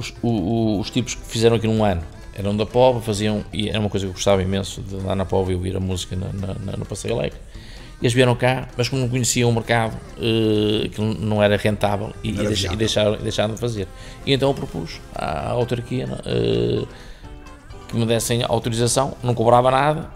[0.00, 2.02] os, o- os tipos que fizeram aquilo um ano
[2.34, 5.24] eram da Pova, faziam, e era uma coisa que eu gostava imenso de lá na
[5.26, 7.38] Pova e ouvir a música na, na- na- no Passeio Alegre.
[8.00, 12.30] Eles vieram cá, mas como não conheciam o mercado, eh, aquilo não era rentável e,
[12.32, 13.86] era e deixa- e deixaram, deixaram de fazer.
[14.24, 16.86] E então eu propus à autarquia eh,
[17.88, 20.08] que me dessem autorização, não cobrava nada,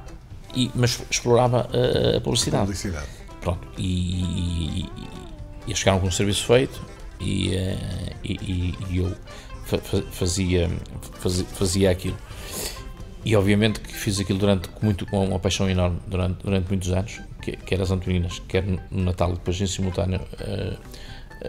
[0.56, 2.62] e, mas explorava eh, a publicidade.
[2.64, 3.06] Publicidade.
[3.42, 6.80] Pronto, e, e, e eles ficaram com o serviço feito
[7.20, 7.50] e,
[8.24, 9.12] e, eu
[10.12, 10.70] fazia,
[11.20, 12.16] fazia, fazia aquilo.
[13.24, 17.20] E obviamente que fiz aquilo durante, muito, com uma paixão enorme durante, durante muitos anos,
[17.40, 20.76] que, quer as Antoninas, quer no Natal, depois em simultâneo eh,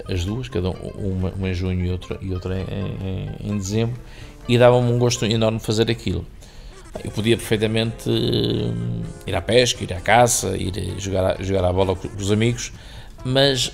[0.09, 2.63] as duas, cada um- uma, uma em junho e outra, e outra em,
[3.43, 3.95] em- em dezembro,
[4.47, 6.25] e dava-me um gosto enorme fazer aquilo.
[7.03, 11.73] Eu podia perfeitamente eh, ir à pesca, ir à caça, ir eh, jogar, jogar à
[11.73, 12.71] bola com os amigos,
[13.25, 13.69] mas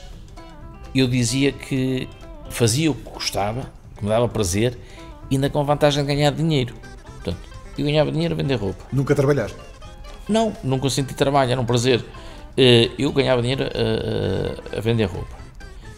[0.96, 2.08] eu dizia que
[2.50, 3.72] fazia o que gostava,
[4.02, 4.78] que me dava prazer,
[5.32, 6.74] ainda com vantagem de ganhar dinheiro.
[7.06, 7.38] Portanto,
[7.78, 8.84] eu ganhava dinheiro a vender roupa.
[8.91, 9.56] Nunca trabalhaste.
[10.28, 12.04] Não, nunca senti trabalho, era um prazer.
[12.58, 15.36] Eh, Eu ganhava dinheiro a, a- a vender roupa,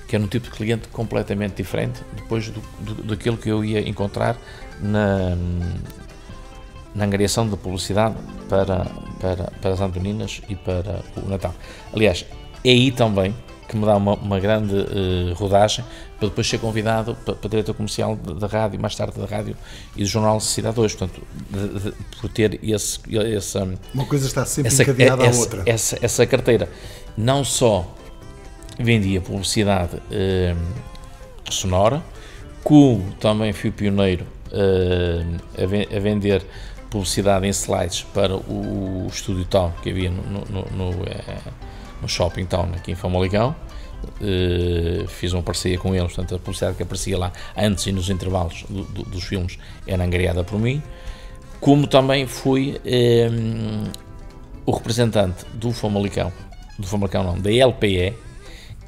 [0.08, 3.88] que era um tipo de cliente completamente diferente depois do, do, daquilo que eu ia
[3.88, 4.38] encontrar
[4.82, 5.36] na,
[6.93, 8.16] na angariação da publicidade
[8.49, 8.86] para,
[9.20, 11.54] para, para as Antoninas e para o Natal.
[11.93, 12.26] Aliás,
[12.64, 13.34] é aí também
[13.68, 15.84] que me dá uma, uma grande eh, rodagem
[16.20, 19.55] para depois ser convidado para, para diretor comercial da rádio, mais tarde da rádio
[19.95, 22.99] e do jornal Cidade 2, portanto, de- de- por ter esse,
[23.36, 25.64] essa, Uma coisa está sempre essa, encadeada à essa, outra.
[25.66, 26.70] essa, essa carteira
[27.18, 27.86] não só
[28.80, 30.55] vendia publicidade eh,
[31.49, 32.01] sonora,
[32.64, 35.24] como também fui pioneiro eh,
[35.61, 36.45] a, ven- a vender
[36.89, 41.24] publicidade em slides para o, Estúdio Town que havia no, no, no, no, eh,
[42.04, 43.56] no Shopping Town aqui em Famalicão.
[44.22, 48.10] Eh, fiz uma parceria com eles, portanto a publicidade que aparecia lá antes e nos
[48.10, 50.84] intervalos do- do- dos filmes era angariada por mim
[51.62, 53.30] como também fui eh,
[54.66, 56.34] o representante do Famalicão,
[56.78, 58.14] do Famalicão não, da LPE,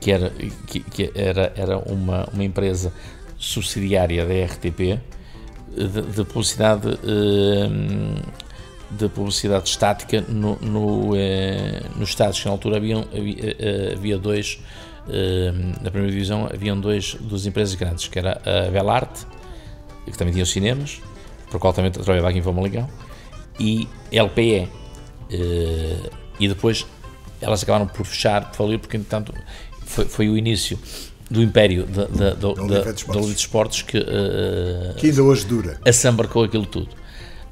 [0.02, 0.30] que era,
[0.68, 2.92] que, que era, era uma, uma empresa
[3.38, 5.00] subsidiária da RTP,
[5.74, 7.70] de, de publicidade eh,
[8.98, 14.18] de publicidade estática no, no, eh, nos estados que na altura haviam, havia, eh, havia
[14.18, 14.60] dois
[15.10, 19.26] eh, na primeira divisão haviam dois duas empresas grandes que era a Belarte
[20.06, 21.02] que também tinha os cinemas
[21.52, 22.90] por qual também trabalhava aqui em Famalicão
[23.60, 24.68] e LPE
[25.30, 26.86] Eh, e depois
[27.42, 29.34] elas acabaram por fechar, por falir, porque entretanto
[29.86, 30.78] foi, foi o início
[31.32, 33.16] do império da, da, da, da, Oliveira de da Esportes.
[33.16, 35.80] Oliveira de Esportes que eh, Que ainda hoje dura.
[35.84, 36.90] assambarcou aquilo tudo.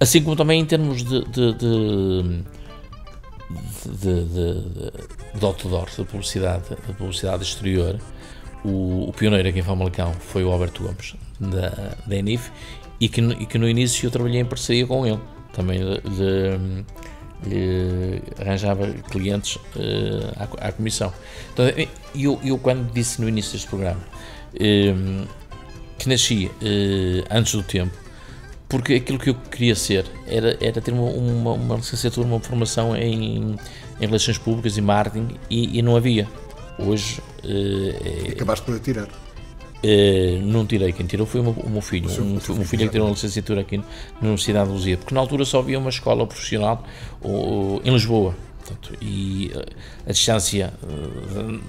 [0.03, 2.43] Assim como também em termos de, de, de,
[3.85, 7.97] de, de, de outdoor, de publicidade, de publicidade exterior,
[8.65, 12.51] o, o pioneiro aqui em Famalicão foi o Alberto Gomes, da, da Enif,
[12.99, 15.19] e que, no- e que no início eu trabalhei em parceria com ele.
[15.53, 15.79] Também
[18.41, 21.13] arranjava clientes eh, à, à comissão.
[21.53, 21.65] Então,
[22.13, 24.01] eu, eu quando disse no início deste programa
[24.59, 24.93] eh,
[25.97, 28.02] que nasci eh, antes do tempo,
[28.73, 32.95] porque aquilo que eu queria ser era, era ter uma, uma, uma licenciatura, uma formação
[32.95, 33.55] em,
[34.01, 36.27] em relações públicas e marketing e, e não havia.
[36.79, 39.07] Hoje eh, Acabaste por atirar.
[39.83, 42.09] eh, não tirei, quem tirou foi o meu, o meu filho.
[42.09, 43.83] o um filho, filho que tirou uma licenciatura aqui na
[44.21, 46.83] Universidade de Luzia, porque na altura só havia uma escola profissional
[47.21, 48.33] o- em Lisboa.
[48.65, 49.65] Portanto, e eh,
[50.07, 51.59] a distância eh,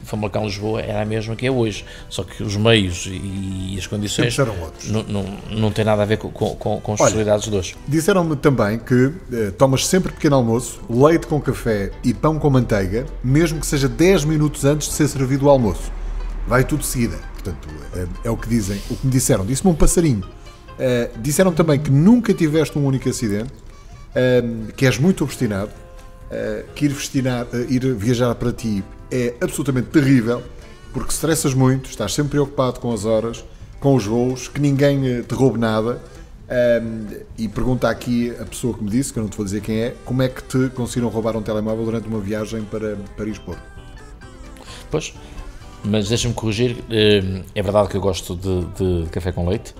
[0.00, 3.86] de Famalicão Lisboa era a mesma que é hoje, só que os meios e as
[3.86, 4.90] condições serão outros.
[4.90, 7.76] não, não, não tem nada a ver com, com, com, as Olha, possibilidades de hoje.
[7.86, 13.06] Disseram-me também que eh, tomas sempre pequeno almoço, leite com café e pão com manteiga,
[13.22, 15.92] mesmo que seja 10 minutos antes de ser servido o almoço.
[16.46, 17.18] Vai tudo de seguida.
[17.34, 19.44] Portanto, eh, é o que dizem, o que me disseram.
[19.44, 20.24] Disse-me um passarinho.
[20.78, 25.72] Uh, disseram também que nunca tiveste um único acidente, uh, que és muito obstinado,
[26.30, 30.42] uh, que ir, vestinar, ir viajar para ti é absolutamente terrível,
[30.92, 33.44] porque estressas muito, estás sempre preocupado com as horas,
[33.80, 36.00] com os voos, que ninguém te roube nada.
[37.38, 39.80] e pergunta aqui a pessoa que me disse, que eu não te vou dizer quem
[39.80, 43.62] é, como é que te conseguiram roubar um telemóvel durante uma viagem para Paris-Porto?
[44.90, 45.14] Pois,
[45.84, 46.76] mas deixa-me corrigir,
[47.54, 49.74] é verdade que eu gosto de, de café com leite,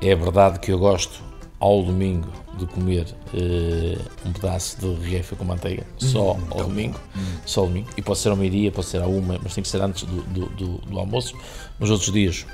[0.00, 1.22] é verdade que eu gosto
[1.58, 2.28] ao domingo
[2.58, 7.36] de comer uh, um pedaço de regueifa com manteiga, só hum, ao domingo, hum.
[7.44, 9.68] só ao domingo, e pode ser ao meio-dia, pode ser à uma, mas tem que
[9.68, 11.34] ser antes do, do, do, do almoço.
[11.78, 12.46] Nos outros dias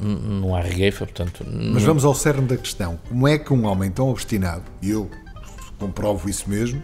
[0.00, 1.44] não há regueifa, portanto...
[1.46, 2.98] Mas vamos ao cerne da questão.
[3.08, 5.08] Como é que um homem tão obstinado, e eu
[5.78, 6.82] comprovo isso mesmo,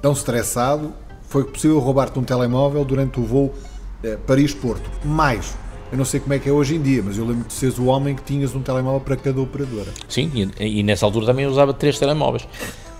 [0.00, 3.54] tão estressado, foi possível roubar-te um telemóvel durante o voo
[4.02, 4.88] eh, Paris-Porto?
[5.04, 5.56] Mais
[5.94, 7.78] eu não sei como é que é hoje em dia, mas eu lembro de seres
[7.78, 9.92] o homem que tinhas um telemóvel para cada operadora.
[10.08, 10.28] Sim,
[10.58, 12.48] e, e nessa altura também eu usava três telemóveis.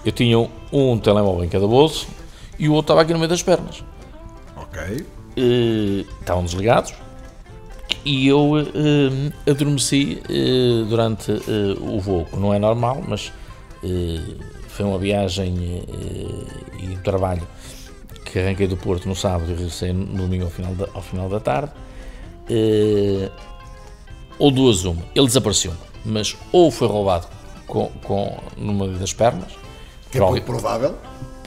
[0.05, 0.39] Eu tinha
[0.73, 2.07] um telemóvel em cada bolso
[2.57, 3.83] e o outro estava aqui no meio das pernas.
[4.55, 5.05] Ok.
[5.37, 6.95] Uh, estavam desligados
[8.05, 11.33] e eu uh, adormeci uh, durante
[11.81, 12.29] o voo.
[12.33, 13.33] Não é normal, mas
[14.69, 15.85] foi uma viagem
[16.79, 17.43] e um trabalho
[18.25, 21.29] que arranquei do Porto no sábado e regressei no domingo ao final da, ao final
[21.29, 21.73] da tarde
[22.51, 23.31] uh,
[24.39, 25.73] ou duas uma, ele desapareceu,
[26.05, 27.27] mas ou foi roubado
[27.67, 29.53] com, com numa das pernas,
[30.11, 30.95] que é alguém, provável,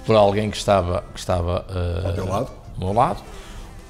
[0.05, 3.23] por alguém que estava, que estava uh, ao teu lado, ao meu lado,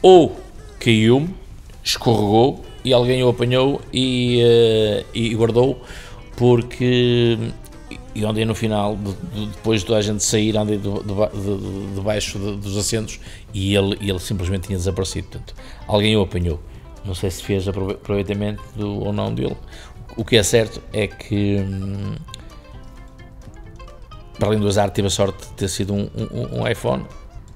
[0.01, 0.35] ou
[0.79, 1.35] caiu-me,
[1.83, 5.81] escorregou e alguém o apanhou e, uh, e guardou
[6.35, 7.37] porque
[8.17, 10.81] e andei no final, de, de, depois de a gente sair, andei
[11.93, 13.19] debaixo de, de, dos assentos
[13.53, 15.27] e ele, ele simplesmente tinha desaparecido.
[15.27, 15.53] Portanto,
[15.87, 16.59] alguém o apanhou.
[17.07, 19.55] Não sei se fez aproveitamento do, ou não dele.
[20.17, 22.15] O que é certo é que, hum,
[24.37, 27.05] para além do azar, tive a sorte de ter sido um, um, um, iPhone.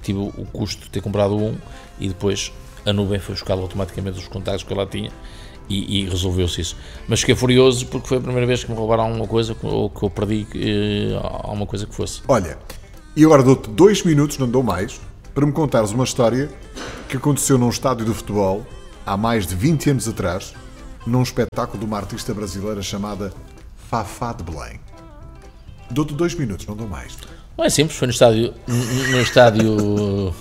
[0.01, 1.55] Tive o custo de ter comprado um
[1.99, 2.51] e depois
[2.85, 5.11] a nuvem foi buscar automaticamente os contactos que eu lá tinha
[5.69, 6.77] e, e resolveu-se isso.
[7.07, 10.03] Mas fiquei furioso porque foi a primeira vez que me roubaram alguma coisa ou que
[10.03, 12.21] eu perdi eh, alguma coisa que fosse.
[12.27, 12.57] Olha,
[13.15, 14.99] e agora dou-te dois minutos, não dou mais,
[15.35, 16.49] para me contares uma história
[17.07, 18.65] que aconteceu num estádio de futebol
[19.05, 20.53] há mais de 20 anos atrás,
[21.05, 23.33] num espetáculo de uma artista brasileira chamada
[23.89, 24.79] Fafá de Belém.
[25.89, 27.17] Dou-te dois minutos, não dou mais.
[27.57, 30.33] Não é simples, foi no estádio, no estádio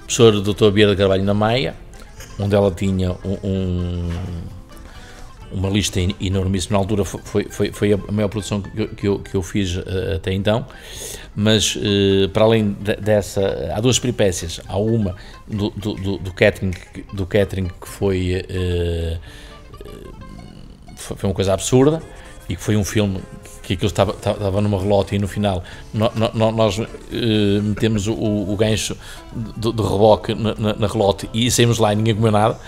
[0.00, 0.70] professor Dr.
[0.70, 1.74] Bia Carvalho na Maia,
[2.38, 4.10] onde ela tinha um, um,
[5.54, 6.76] uma lista enormíssima.
[6.76, 9.76] Na altura foi, foi, foi a maior produção que eu, que eu, que eu fiz
[9.76, 10.66] uh, até então,
[11.34, 14.60] mas uh, para além de, dessa, há duas peripécias.
[14.66, 16.74] Há uma do, do, do, do catering,
[17.12, 19.18] do catering que foi, uh,
[20.96, 22.02] foi uma coisa absurda
[22.48, 23.20] e que foi um filme
[23.64, 26.86] que aquilo estava, estava numa relota e no final no, no, nós uh,
[27.62, 28.96] metemos o, o gancho
[29.34, 32.58] de, de reboque na, na, na relota e saímos lá e ninguém comeu nada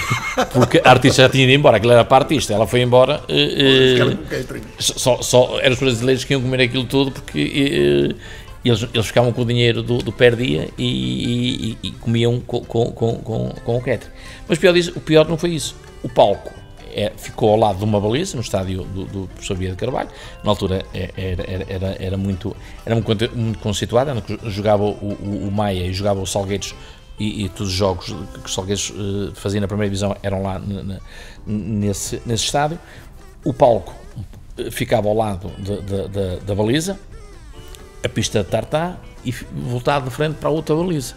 [0.52, 3.22] porque a artista já tinha ido embora, aquilo era para a artista, ela foi embora
[3.28, 8.16] uh, uh, só, só eram os brasileiros que iam comer aquilo tudo porque
[8.64, 12.60] eles, eles ficavam com o dinheiro do, do per dia e, e, e comiam com,
[12.60, 13.16] com, com,
[13.64, 14.12] com, o catering.
[14.48, 16.57] Mas pior disso, o pior não foi isso, o palco
[16.98, 20.08] é, ficou ao lado de uma baliza, no estádio do, do professor Via de Carvalho.
[20.42, 24.10] Na altura é, era, era, era, muito, era muito, muito conceituado,
[24.50, 26.74] jogava o, o, o Maia e jogava o Salgueiros
[27.16, 30.60] e, e, todos os jogos que os Salgueiros uh, faziam na primeira divisão eram lá
[31.46, 32.78] nesse, nesse estádio.
[33.44, 33.94] O palco
[34.56, 36.98] eh, ficava ao lado de, de, de, da baliza,
[38.04, 41.14] a pista de tartá e voltado de frente para a outra baliza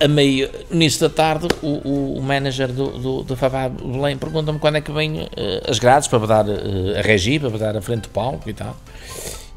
[0.00, 4.76] a meio, nisso da tarde, o, o manager do, do, do Fabá Belém pergunta-me quando
[4.76, 5.28] é que vem uh,
[5.68, 8.76] as grades para dar uh, a regi, para dar a frente do palco e tal.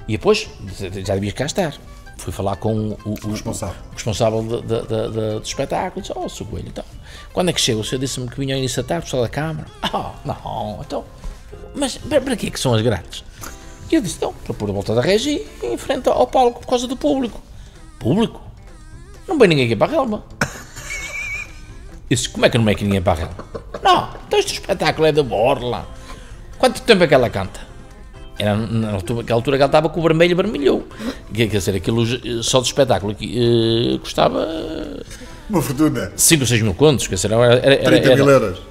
[0.08, 0.50] E depois,
[1.06, 1.74] já devias cá estar.
[2.18, 6.02] Fui falar com o, o, o responsável, o responsável de, de, de, do espetáculo.
[6.02, 6.46] Disse: Oh, Sr.
[6.46, 6.84] Coelho, então,
[7.32, 7.80] quando é que chega?
[7.80, 9.68] O senhor disse-me que vinha ao início da tarde, pessoal da Câmara.
[9.82, 11.06] Ah, oh, não, então,
[11.76, 13.24] mas para, para que é que são as grades?
[13.92, 16.68] E eu disse: Não, para pôr a volta da regi em frente ao palco por
[16.68, 17.42] causa do público.
[18.00, 18.49] Público?
[19.30, 20.24] Não vem ninguém aqui para a relva.
[22.10, 23.46] Disse, como é que não vem aqui ninguém para a relva?
[23.84, 25.88] Não, então este espetáculo é da Borla.
[26.58, 27.62] Quanto tempo é que ela canta?
[28.40, 30.88] Era na altura, naquela altura que ela estava com o vermelho vermelhou.
[31.32, 32.04] Quer dizer, aquilo
[32.44, 34.48] só de espetáculo que uh, custava.
[35.48, 36.12] Uma fortuna.
[36.16, 37.56] 5 ou 6 mil contos, quer dizer, era.
[37.56, 38.62] era 30 era, mil euros.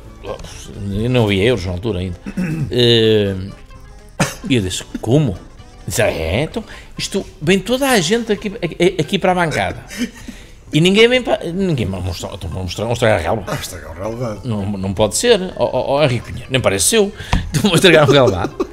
[1.10, 2.18] Não havia euros na altura ainda.
[2.26, 3.52] Uh,
[4.50, 5.38] e eu disse, como?
[5.86, 6.64] Disse, é, então,
[6.98, 8.52] isto vem toda a gente aqui,
[8.98, 9.84] aqui para a bancada.
[10.72, 11.44] E ninguém vem para.
[11.44, 13.44] Ninguém me mostrar, estão a mostrar, mostrar a relva.
[13.46, 14.40] Ah, estragar o relevado.
[14.44, 15.40] Não, não pode ser.
[15.56, 17.12] Ó oh, oh, Henrique Pinheiro, nem parece seu.
[17.52, 18.68] Estão a estragar o relvado.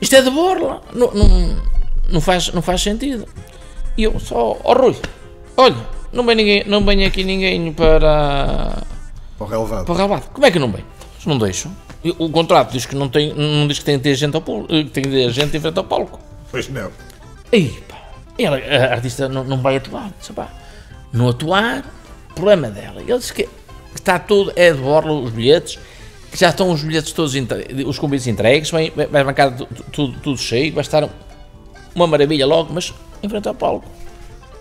[0.00, 0.82] Isto é de borla.
[0.92, 1.56] Não, não,
[2.10, 3.26] não, faz, não faz sentido.
[3.96, 4.36] E eu só.
[4.36, 4.96] Ó oh, Rui,
[5.56, 5.76] olha,
[6.12, 8.82] não vem, ninguém, não vem aqui ninguém para.
[9.38, 9.84] Para o relevado.
[9.86, 10.26] Para o relvado.
[10.32, 10.84] Como é que não vem?
[11.24, 11.74] Não deixam.
[12.18, 14.68] O contrato diz que não, tem, não diz que tem de ter gente, ao público,
[14.68, 16.18] que tem de ter gente em frente ao palco.
[16.50, 16.90] Pois não.
[17.52, 17.96] Aí, pá,
[18.38, 20.10] ela, a artista não, não vai atuar.
[20.18, 20.48] Disse, pá,
[21.12, 21.84] não atuar,
[22.34, 23.00] problema dela.
[23.00, 23.48] Ele disse que
[23.94, 25.78] está tudo, é de borla os bilhetes,
[26.30, 27.34] que já estão os bilhetes todos,
[27.86, 29.52] os convites entregues, vai, vai bancar
[29.92, 31.08] tudo, tudo, cheio, vai estar
[31.94, 33.86] uma maravilha logo, mas em frente ao palco.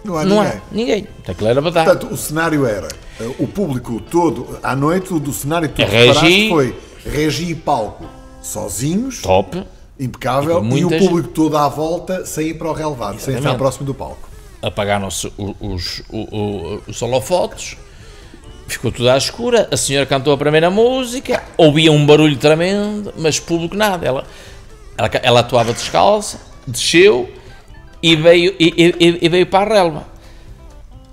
[0.04, 0.52] Não há Não ninguém.
[0.58, 1.08] há ninguém.
[1.46, 1.92] Era batata.
[1.92, 2.88] Portanto, o cenário era
[3.20, 6.50] eh, o público todo, à noite, do cenário todo Regi.
[6.50, 6.76] foi
[7.06, 8.06] regi e palco
[8.42, 9.62] sozinhos, Top.
[10.00, 13.56] impecável, E e, o público todo à volta sem ir para o relevado, sem estar
[13.56, 14.29] próximo do palco.
[14.62, 17.78] Apagaram-se os, o- o- os holofotes,
[18.68, 23.40] ficou tudo à escura, a senhora cantou a primeira música, ouvia um barulho tremendo, mas
[23.40, 24.06] público nada.
[24.06, 24.26] Ela,
[24.98, 27.30] ela, ela atuava descalça, desceu
[28.04, 30.08] e veio, e, e- e veio para a relva.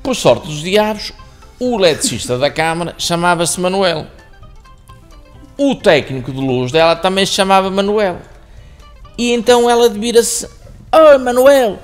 [0.03, 1.13] Por sorte dos diabos,
[1.59, 4.07] o eletricista da Câmara chamava-se Manuel.
[5.59, 8.19] O técnico de luz dela também se chamava Manuel.
[9.17, 10.47] E então ela vira-se:
[10.93, 11.79] Oi Manuel,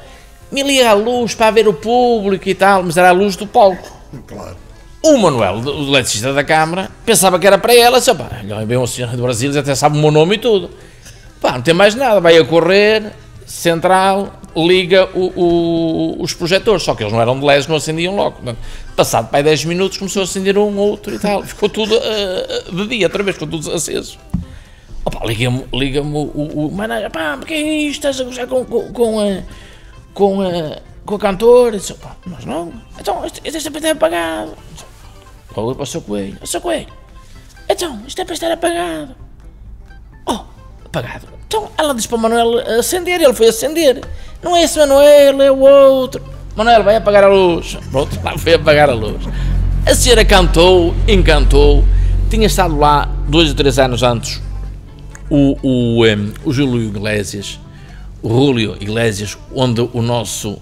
[0.53, 3.47] me liga a luz para ver o público e tal, mas era a luz do
[3.47, 3.91] palco.
[4.27, 4.57] Claro.
[5.03, 8.29] O Manuel, o eletricista da Câmara, pensava que era para ela, disse, pá,
[8.67, 10.71] bem uma senhora do Brasil, até sabe o meu nome e tudo.
[11.41, 13.11] Pá, não tem mais nada, vai a correr,
[13.45, 18.15] central, liga o- o- os projetores, só que eles não eram de LED, não acendiam
[18.15, 18.33] logo.
[18.37, 18.59] Portanto,
[18.95, 22.71] Passado para aí 10 minutos começou a acender um, outro e tal, ficou tudo ah,
[22.71, 24.19] de dia, outra vez, ficou tudo aceso.
[25.05, 28.07] Opa, liga-me liga o, o, o manager, pá, porque é isto?
[28.07, 29.41] Estás a gozar com, com, com, a,
[30.15, 31.77] com, a, com a cantora?
[31.79, 32.73] Disse, pá, nós não.
[32.99, 34.53] Então, isto, isto é para estar apagado.
[35.55, 36.89] Olha para o seu coelho, o seu coelho.
[37.69, 39.15] Então, isto é para estar apagado.
[40.27, 40.41] Oh,
[40.85, 41.27] apagado.
[41.47, 44.01] Então, ela disse para o Manuel acender, ele foi acender.
[44.43, 46.25] Não é esse Manuel, é o outro.
[46.57, 47.77] Manuel, vai apagar a luz.
[47.91, 49.23] Pronto, lá foi apagar a luz.
[49.87, 51.85] A senhora cantou, encantou.
[52.31, 54.41] Tinha estado lá dois ou três anos antes
[55.33, 57.59] o, o, em, o Júlio Iglesias,
[58.23, 60.59] Rúlio Iglesias, onde o nosso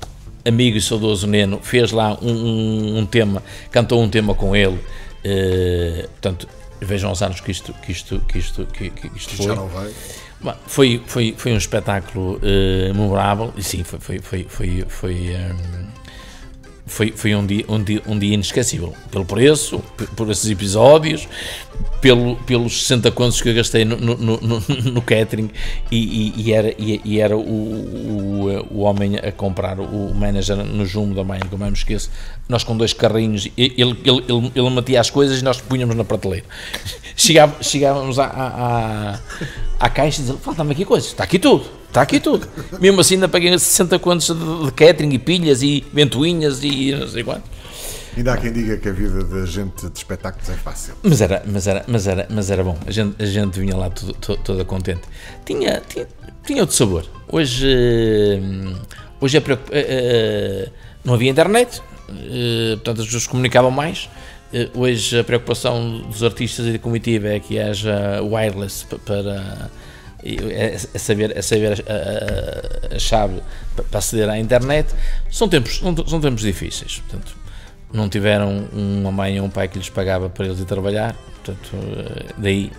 [0.47, 4.79] amigo e saudoso Neno fez lá um, um- um tema, cantou um tema com ele.
[5.23, 6.49] eh, portanto,
[6.81, 9.47] vejam os anos que isto, que isto, que isto, que, que isto foi.
[9.47, 9.93] Já não vai.
[10.41, 15.15] Bom, Foi, foi, foi um espetáculo eh, memorável e sim, foi, foi, foi, foi, foi,
[15.35, 15.90] ehm,
[16.91, 18.93] foi, foi um, dia, um, dia, um dia inesquecível.
[19.11, 19.79] Pelo preço,
[20.17, 21.29] por esses episódios,
[22.01, 24.39] pelo, pelos 60 contos que eu gastei no, no, no,
[24.93, 25.51] no- catering
[25.91, 30.57] e, e- e era, e, e era o, o, o homem a comprar, o manager
[30.57, 32.11] no Jumbo da Maia, que eu me esqueço,
[32.49, 36.05] nós com dois carrinhos, ele, ele, ele, ele metia as coisas e nós punhamos na
[36.05, 36.45] prateleira.
[37.17, 39.21] Chegava, chegávamos à,
[39.79, 42.47] à caixa e dizia, falta-me aqui coisas, está aqui tudo, está aqui tudo.
[42.81, 47.07] Mesmo assim ainda paguei 60 contos de, de catering e pilhas e ventoinhas e não
[47.09, 47.43] sei quanto.
[48.17, 50.95] Ainda há quem diga que a vida da gente de espetáculos é fácil.
[51.03, 52.77] Mas era, mas era, mas era, mas era bom.
[52.87, 55.03] A gente, a gente vinha lá tudo- to- toda contente.
[55.47, 56.09] Tinha, tinha,
[56.45, 57.05] tinha outro sabor.
[57.29, 57.67] Hoje,
[58.43, 58.75] hum,
[59.21, 60.69] hoje a preocup- eh, eh,
[61.05, 64.09] não havia internet, eh, portanto as pessoas comunicavam mais.
[64.75, 69.71] Hoje a preocupação dos artistas e da comitiva é que haja wireless pa- para
[70.25, 73.41] é, é saber, é saber a, a- a chave
[73.77, 74.89] pa- para aceder à internet.
[75.31, 76.99] São tempos, são, tempos difíceis.
[77.09, 77.37] Portanto,
[77.93, 81.15] não tiveram uma mãe ou um pai que lhes pagava para eles ir trabalhar,
[81.45, 82.71] portanto, eh, daí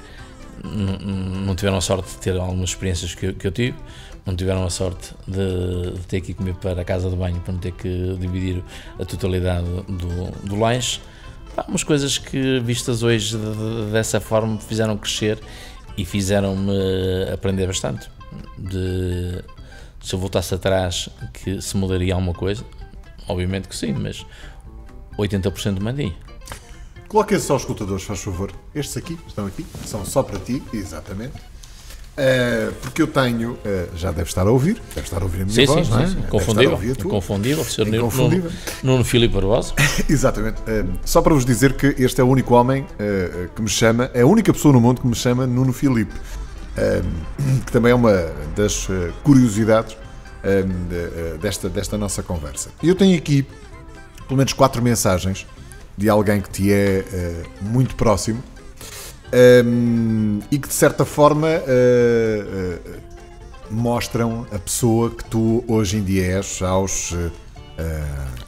[0.63, 3.75] não tiveram a sorte de ter algumas experiências que, eu- que eu tive,
[4.25, 7.39] não tiveram a sorte de, de ter que ir comer para a casa de banho
[7.41, 8.63] para não ter que dividir
[8.99, 10.99] a totalidade do, do lanche.
[11.55, 13.43] Pá, umas coisas que, vistas hoje de-
[13.85, 15.39] de- dessa forma, fizeram crescer
[16.01, 18.09] e fizeram-me aprender bastante.
[18.57, 19.43] De,
[20.01, 22.65] se eu voltasse atrás, que se mudaria alguma coisa,
[23.27, 24.25] obviamente que sim, mas
[25.17, 26.15] 80% de mantinha.
[27.07, 28.51] Coloquem-se só os escutadores, faz favor.
[28.73, 31.33] Estes aqui, estão aqui, são só para ti, exatamente.
[32.17, 35.45] Eh, porque eu tenho, eh, já deve estar a ouvir, deve estar a ouvir a
[35.45, 36.07] minha Sim, voz, sim, não é?
[36.07, 36.79] sim, a Confundível.
[36.83, 37.63] Inconfundível.
[37.63, 37.85] Sr.
[37.87, 38.51] Nuno.
[38.83, 39.73] Nuno, Filipe Barbosa.
[40.09, 40.61] Exatamente.
[40.67, 42.85] Eh, só para vos dizer que este é o único homem
[43.55, 46.13] que me chama, é a única pessoa no mundo que me chama Nuno Filipe.
[47.65, 48.13] Que também é uma
[48.55, 48.87] das
[49.23, 49.95] curiosidades
[50.89, 52.69] de- desta, desta nossa conversa.
[52.83, 53.45] E eu tenho aqui
[54.27, 55.45] pelo menos quatro mensagens
[55.97, 57.03] de alguém que te é
[57.61, 58.41] muito próximo
[59.65, 63.01] um, e que de certa forma uh, uh,
[63.73, 67.31] mostram a pessoa que tu hoje em dia és aos uh,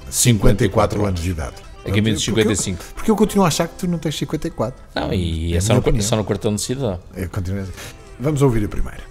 [0.09, 1.55] 54 anos de idade.
[1.85, 2.83] a caminho dos Porque eu- 55.
[2.95, 4.81] Porque eu continuo a achar que tu não tens 54.
[4.95, 6.99] Não, e É é só no, só no cartão de cidadão.
[7.15, 7.67] Eu continuo a-
[8.19, 9.01] Vamos ouvir a primeira.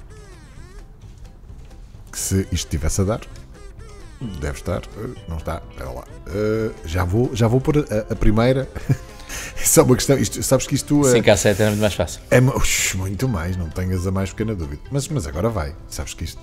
[2.10, 3.20] Que se isto estivesse a dar,
[4.40, 4.82] deve estar.
[4.96, 6.04] Uh, Não está, espera lá.
[6.28, 8.68] Uh, já, vou, já vou pôr a, a primeira.
[9.60, 10.16] É só uma questão.
[10.18, 11.12] Isto, sabes que isto é.
[11.12, 12.20] 5 a 7 era muito mais fácil.
[12.30, 14.82] É Ux, muito mais, não tenhas a mais pequena dúvida.
[14.90, 15.74] Mas, mas agora vai.
[15.88, 16.40] Sabes que isto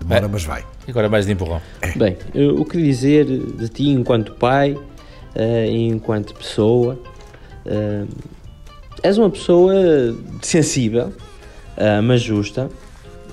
[0.00, 0.28] demora, É.
[0.28, 0.64] mas vai.
[0.88, 1.60] Agora mais de empurrão.
[1.96, 4.76] Bem, eh, o que dizer de ti enquanto pai
[5.34, 6.98] eh, e enquanto pessoa?
[7.66, 8.04] Eh,
[9.02, 9.72] és uma pessoa
[10.42, 11.12] sensível,
[11.76, 12.68] eh, mas justa,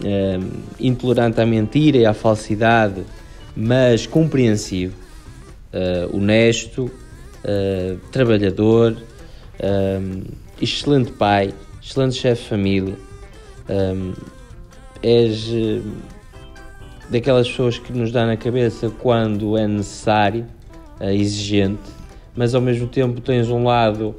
[0.04, 0.40] eh,
[0.80, 3.04] intolerante à mentira e à falsidade,
[3.56, 4.94] mas compreensivo,
[5.74, 6.92] eh, honesto,
[7.46, 8.98] eh, trabalhador,
[9.60, 10.00] eh,
[10.62, 12.96] excelente pai, excelente chefe de família.
[13.70, 14.12] eh,
[15.04, 15.82] és eh,
[17.10, 20.46] daquelas pessoas que nos dá na cabeça quando é necessário,
[21.00, 21.82] eh, exigente,
[22.36, 24.16] mas ao mesmo tempo tens um lado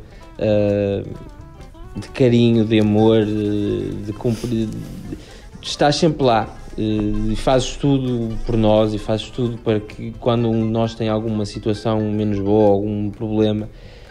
[1.97, 4.67] de carinho, de amor, de, de cumprir.
[4.67, 5.19] de-
[5.63, 6.47] estás sempre lá
[6.79, 12.01] e fazes tudo por nós e fazes tudo para que quando nós tem alguma situação
[12.11, 13.69] menos boa, algum problema,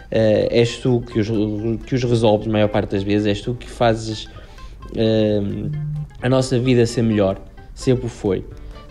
[0.09, 1.27] eh, és tu que os,
[1.85, 4.27] que os resolves, a maior parte das vezes, és tu que fazes
[4.95, 5.41] eh,
[6.21, 7.39] a nossa vida ser melhor,
[7.75, 8.43] sempre foi.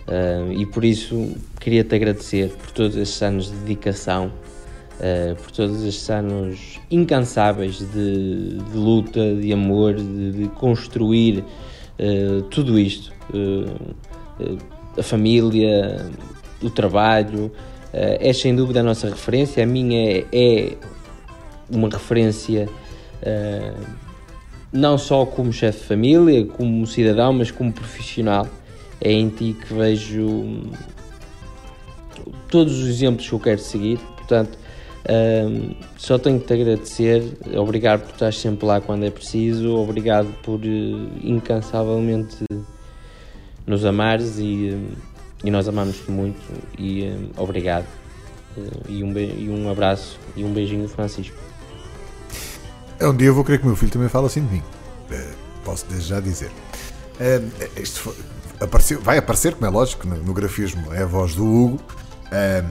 [0.07, 4.31] Eh, e por isso queria-te agradecer por todos estes anos de dedicação,
[5.01, 11.43] eh, por todos estes anos incansáveis de, de luta, de amor, de, de construir
[11.97, 13.14] eh, tudo isto.
[13.33, 13.65] Eh,
[14.39, 14.57] eh,
[14.97, 16.09] a família,
[16.61, 17.51] o trabalho,
[17.93, 19.63] eh, é sem dúvida a nossa referência.
[19.63, 20.73] A minha é, é
[21.69, 22.69] uma referência
[24.71, 28.47] não só como chefe de família, como cidadão, mas como profissional.
[29.01, 30.71] É em ti que vejo hum,
[32.49, 33.97] todos os exemplos que eu quero seguir.
[34.17, 34.57] Portanto,
[35.09, 37.23] hum, só tenho que te agradecer.
[37.57, 39.75] Obrigado por estar sempre lá quando é preciso.
[39.75, 40.67] Obrigado por eh,
[41.23, 42.45] incansavelmente
[43.65, 44.77] nos amares e,
[45.43, 46.39] e nós amamos-te muito.
[46.77, 47.85] E hum, obrigado.
[48.57, 51.35] Eh, E um, e um abraço e um beijinho, Francisco.
[52.99, 54.63] É um dia eu vou querer que o meu filho também fale assim de mim.
[55.11, 55.31] Eh,
[55.63, 56.51] posso desde já dizer.
[57.19, 57.41] Eh,
[57.77, 58.15] isto foi-
[58.59, 61.79] apareceu- vai aparecer, como é lógico, no, no grafismo é a voz do Hugo,
[62.31, 62.63] eh,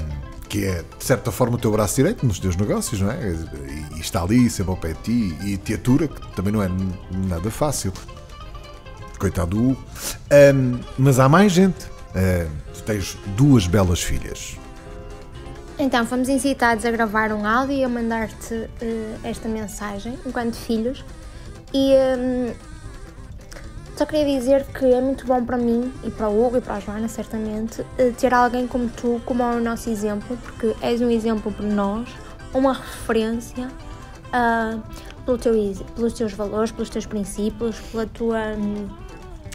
[0.49, 3.19] que é de certa forma o teu braço direito nos teus negócios, não é?
[3.93, 6.63] E, e está ali, sempre ao pé de ti e te atura, que também não
[6.63, 6.71] é
[7.29, 7.93] nada fácil.
[9.25, 9.85] Coitado do Hugo.
[10.29, 10.53] Eh,
[10.99, 11.87] mas há mais gente.
[12.15, 14.59] Eh, tu tens duas belas filhas.
[15.79, 21.03] Então, fomos incitados a gravar um áudio e a mandar-te eh, esta mensagem enquanto filhos.
[21.73, 22.53] E hum,
[23.97, 26.75] só queria dizer que é muito bom para mim e para o Hugo e para
[26.75, 31.01] a Joana, certamente, eh, ter alguém como tu como é o nosso exemplo, porque és
[31.01, 32.07] um exemplo para nós,
[32.53, 33.71] uma referência
[34.35, 34.79] ah,
[35.25, 35.55] pelo teu,
[35.97, 38.89] pelos teus valores, pelos teus princípios, pela tua hum,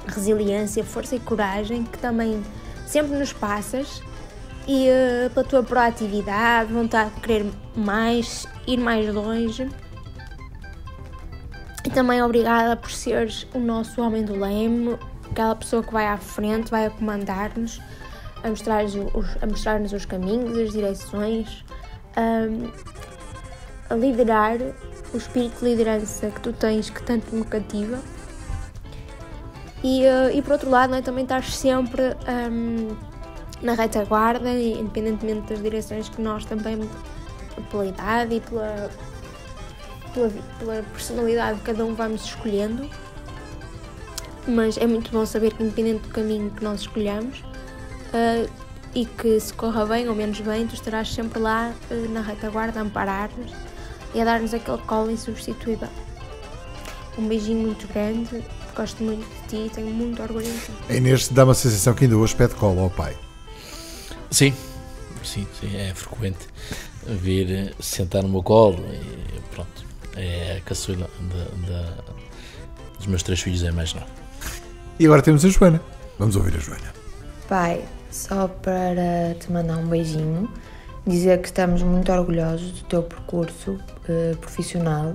[0.09, 2.43] resiliência, força e coragem que também
[2.85, 4.01] sempre nos passas
[4.67, 7.45] e eh, pela tua proatividade, vontade de querer
[7.75, 9.69] mais, ir mais longe.
[11.83, 14.95] E também obrigada por seres o nosso homem do leme,
[15.31, 17.81] aquela pessoa que vai à frente, vai a comandar-nos,
[18.43, 21.65] a mostrar-nos os, a mostrar-nos os caminhos, as direções,
[22.15, 22.71] ahm,
[23.89, 24.57] a liderar
[25.13, 27.99] o espírito de liderança que tu tens que tanto me cativa.
[29.83, 32.95] E, eh, e por outro lado, não é, também estás sempre ahm,
[33.61, 36.89] na retaguarda, independentemente das direções que nós também,
[37.71, 38.89] pela idade e pela,
[40.13, 42.89] pela, pela personalidade que cada um vamos escolhendo.
[44.47, 47.43] Mas é muito bom saber que, independente do caminho que nós escolhamos,
[48.13, 48.49] ah,
[48.95, 52.79] e que se corra bem ou menos bem, tu estarás sempre lá ah, na retaguarda
[52.79, 53.51] a amparar-nos
[54.13, 55.89] e a dar-nos aquele colo insubstituível.
[57.17, 58.43] Um beijinho muito grande,
[58.75, 60.71] gosto muito ti e tenho muito orgulho em ti.
[60.89, 63.15] A Inês dá-me a sensação que ainda hoje pede cola ao pai.
[64.31, 64.53] Sim,
[65.23, 66.37] sim, sim, é frequente
[67.07, 69.85] vir sentar no meu colo e pronto.
[70.15, 74.07] É a caçula de- de- dos meus três filhos é mais nova.
[74.99, 75.81] E agora temos a Joana.
[76.19, 76.93] Vamos ouvir a Joana.
[77.47, 80.51] Pai, só para te mandar um beijinho,
[81.07, 85.13] dizer que estamos muito orgulhosos do teu percurso eh, profissional,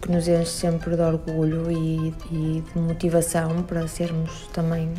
[0.00, 4.92] que nos enche sempre de orgulho e, e de motivação para sermos também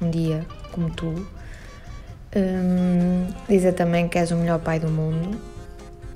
[0.00, 1.26] um dia como tu.
[2.36, 5.38] Hum, dizer também que és o melhor pai do mundo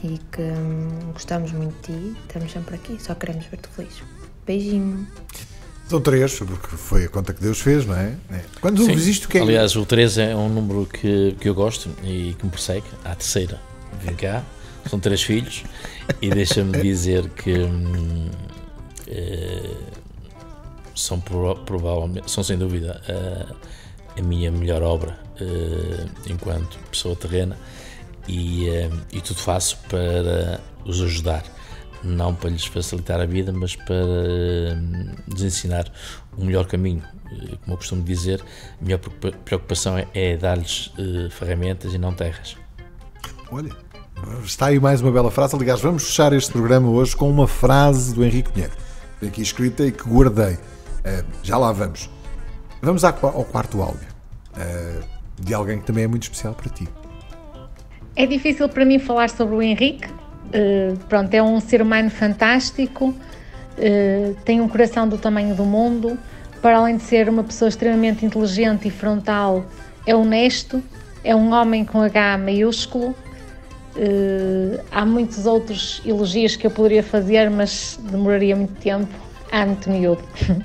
[0.03, 4.03] e que hum, gostamos muito de ti, estamos sempre aqui, só queremos ver-te feliz.
[4.47, 5.07] Beijinho.
[5.89, 8.15] São três, porque foi a conta que Deus fez, não é?
[8.31, 8.41] É.
[8.61, 8.91] Quando Sim.
[8.91, 11.91] ouves isto, o que é Aliás, o 3 é um número que, que eu gosto
[12.05, 12.87] e que me persegue.
[13.05, 13.61] À terceira,
[14.01, 14.45] vem cá.
[14.91, 15.62] São três filhos
[16.21, 18.29] e deixa-me dizer que hum,
[19.07, 19.71] eh,
[20.95, 27.57] são pro- provavelmente, são sem dúvida a, a minha melhor obra eh, enquanto pessoa terrena
[28.29, 31.45] e, eh, e tudo faço para os ajudar,
[32.03, 34.77] não para lhes facilitar a vida, mas para eh,
[35.29, 35.91] lhes ensinar
[36.37, 37.03] o melhor caminho.
[37.31, 38.43] Eh, Como eu costumo dizer,
[38.81, 42.57] a minha preocupa- preocupação é, é dar-lhes eh, ferramentas e não terras.
[43.53, 43.71] Olha,
[44.45, 45.57] está aí mais uma bela frase.
[45.57, 48.75] Aliás, vamos fechar este programa hoje com uma frase do Henrique Pinheiro.
[49.27, 50.59] Aqui escrita e que guardei.
[51.05, 52.11] Eh, já lá vamos.
[52.83, 54.09] Vamos ao quarto áudio.
[54.57, 55.01] eh,
[55.41, 56.87] de alguém que também é muito especial para ti.
[58.15, 60.09] É difícil para mim falar sobre o Henrique.
[60.09, 66.19] Uh, pronto, é um ser humano fantástico, uh, tem um coração do tamanho do mundo.
[66.61, 69.65] Para além de ser uma pessoa extremamente inteligente e frontal,
[70.05, 70.83] é honesto,
[71.25, 73.15] é um homem com H maiúsculo.
[74.03, 79.13] Uh, há muitos outros elogios que eu poderia fazer, mas demoraria muito tempo.
[79.53, 80.23] Há muito miúdo.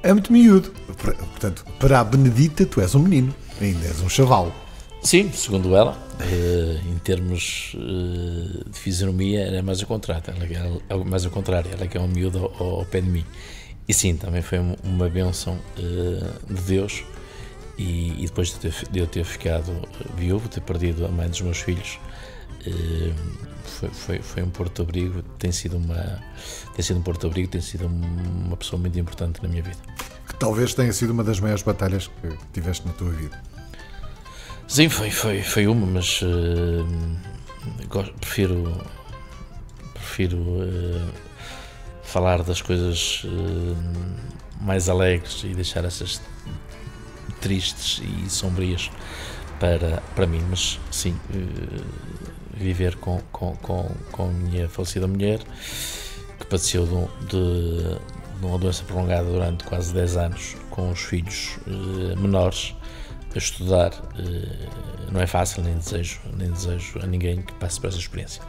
[0.00, 0.70] É muito miúdo.
[0.96, 3.34] Por- Portanto, para a Benedita, tu és um menino.
[3.60, 4.52] Ainda és um chavalo.
[5.02, 10.22] Sim, segundo ela, eh, em termos eh, de fisionomia, era mais o contrário.
[10.28, 10.44] Ela
[10.88, 13.08] é algo mais ao contrário, ela é que é um miúdo ao, ao pé de
[13.08, 13.24] mim.
[13.88, 17.02] E sim, também foi um- uma bênção eh, de Deus.
[17.76, 19.72] E, e depois de, ter, de eu ter ficado
[20.16, 22.07] viúvo, ter perdido a mãe dos meus filhos, eh,
[23.64, 25.22] foi, foi, foi um porto-abrigo.
[25.38, 26.18] Tem sido uma
[26.74, 29.78] tem sido um porto-abrigo, tem sido uma pessoa muito importante na minha vida.
[30.26, 33.40] Que talvez tenha sido uma das maiores batalhas que tiveste na tua vida.
[34.66, 38.70] Sim, foi, foi, foi uma, mas eh, gosto- prefiro,
[39.94, 41.08] prefiro eh,
[42.02, 43.74] falar das coisas eh,
[44.60, 46.20] mais alegres e deixar essas
[47.40, 48.90] tristes e sombrias
[49.58, 51.82] para, para mim, mas sim, eh,
[52.56, 55.40] viver com, com, com, com a minha falecida mulher,
[56.38, 61.58] que padeceu de, de, de uma doença prolongada durante quase 10 anos, com os filhos
[61.66, 62.74] eh, menores,
[63.34, 64.68] a estudar, eh,
[65.12, 68.42] não é fácil, nem desejo, nem desejo a ninguém que passe por essa experiência.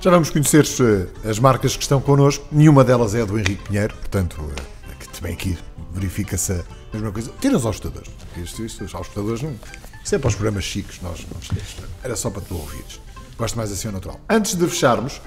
[0.00, 0.64] Já vamos conhecer
[1.28, 2.46] as marcas que estão connosco.
[2.52, 4.52] Nenhuma delas é a do Henrique Pinheiro, portanto,
[5.00, 5.58] que também aqui
[5.92, 7.32] verifica-se a mesma coisa.
[7.40, 8.10] Tira os austadores.
[8.36, 9.54] Isto, isto, os austadores não.
[10.06, 13.00] Isso é para os programas chiques, nós não Era só para tu ouvires.
[13.36, 14.20] Gosto mais assim ao natural.
[14.30, 15.20] Antes de fecharmos,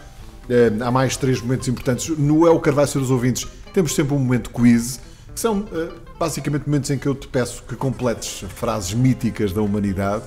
[0.49, 2.07] eh, há mais três momentos importantes.
[2.17, 5.01] No É o Carvalho dos Ouvintes, temos sempre um momento quiz,
[5.33, 9.61] que são eh, basicamente momentos em que eu te peço que completes frases míticas da
[9.61, 10.23] humanidade.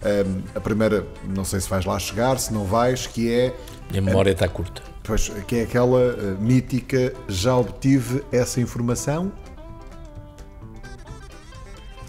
[0.00, 1.04] Eh, a primeira,
[1.34, 3.52] não sei se vais lá chegar, se não vais, que é
[3.90, 4.80] Minha memória está curta.
[5.02, 9.32] Pois, que é aquela eh, mítica, já obtive essa informação.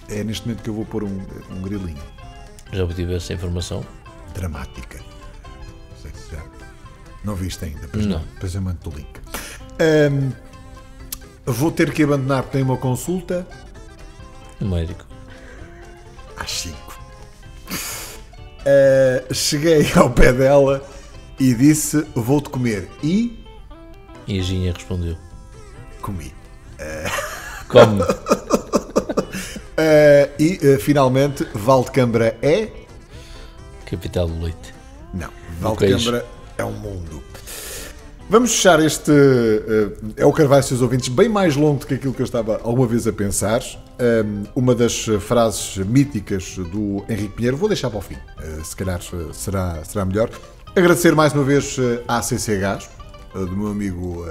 [0.09, 1.21] É neste momento que eu vou pôr um,
[1.51, 2.01] um grilinho.
[2.71, 3.85] Já obtive essa informação?
[4.33, 4.99] Dramática.
[4.99, 6.43] Não sei se já.
[7.23, 8.19] Não viste ainda, pois não.
[8.33, 9.09] Depois eu mando o link.
[9.79, 10.31] Ahm,
[11.45, 13.47] vou ter que abandonar porque tenho uma consulta
[14.59, 15.05] O médico.
[16.37, 16.99] às 5.
[19.33, 20.83] cheguei ao pé dela
[21.39, 22.89] e disse: Vou-te comer.
[23.03, 23.43] E
[24.27, 25.17] E a Ginha respondeu:
[26.01, 26.33] comi.
[27.67, 28.03] Como?
[29.79, 32.67] Ah, e eh, finalmente, Valdecambra é.
[33.85, 34.73] Capital do leite.
[35.13, 35.29] Não,
[35.75, 35.95] queijo.
[35.95, 36.25] Valdecambra
[36.57, 37.23] é um mundo.
[38.29, 39.09] Vamos fechar este.
[39.09, 42.59] eh, é o Carvalho, seus ouvintes, bem mais longo do que aquilo que eu estava
[42.61, 43.61] alguma vez a pensar.
[44.01, 48.15] Um, uma das frases míticas do Henrique Pinheiro, vou deixar para o fim,
[48.63, 49.01] se calhar
[49.33, 50.29] será, será melhor.
[50.73, 51.75] Agradecer mais uma vez
[52.07, 52.89] à CC Gás,
[53.35, 54.25] eh, do meu amigo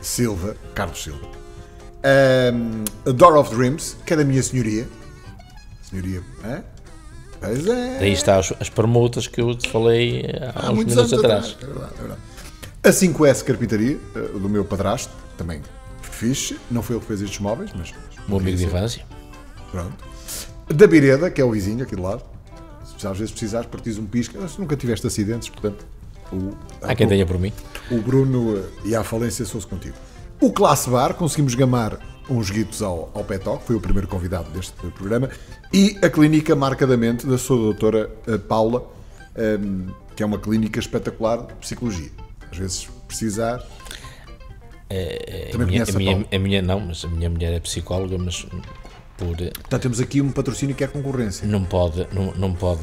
[0.00, 1.39] Silva, Carlos Silva.
[2.02, 4.88] Um, A Door of Dreams, que é da minha senhoria.
[5.82, 6.62] Senhoria, é?
[7.40, 7.98] Pois é.
[7.98, 10.24] Daí está as, as permutas que eu te falei
[10.54, 11.44] há, Há uns muitos minutos anos atrás.
[11.52, 11.62] atrás.
[11.62, 12.20] É verdade, é verdade.
[12.82, 15.60] A 5S Carpintaria, eh, do meu padrasto, também
[16.02, 16.58] fixe.
[16.70, 17.92] Não foi ele que fez estes móveis, mas.
[18.28, 19.04] Meu amigo de infância.
[19.70, 20.04] Pronto.
[20.68, 22.22] Da Bireda, que é o vizinho aqui do lado.
[22.98, 24.38] Se às vezes precisares, partis um pisca.
[24.40, 25.86] Mas nunca tiveste acidentes, portanto.
[26.32, 26.52] O,
[26.82, 27.52] Há quem tenha por mim.
[27.90, 29.96] o Bruno eh, e a falência sou-se contigo.
[30.40, 31.98] O Classe Bar, conseguimos gamar
[32.28, 35.28] uns guitos ao, ao Petoc, foi o primeiro convidado deste programa.
[35.72, 38.84] E a clínica Marcadamente, da sua doutora eh, Paula,
[39.36, 42.10] ehm, que é uma clínica espetacular de psicologia.
[42.50, 43.56] Às vezes precisar.
[44.88, 47.60] A Também minha, conhece a, a minha, a minha não, mas a minha mulher é
[47.60, 48.42] psicóloga, mas
[49.16, 51.46] por, Portanto, temos aqui um patrocínio que é concorrência.
[51.46, 52.80] não, pode, não, não pode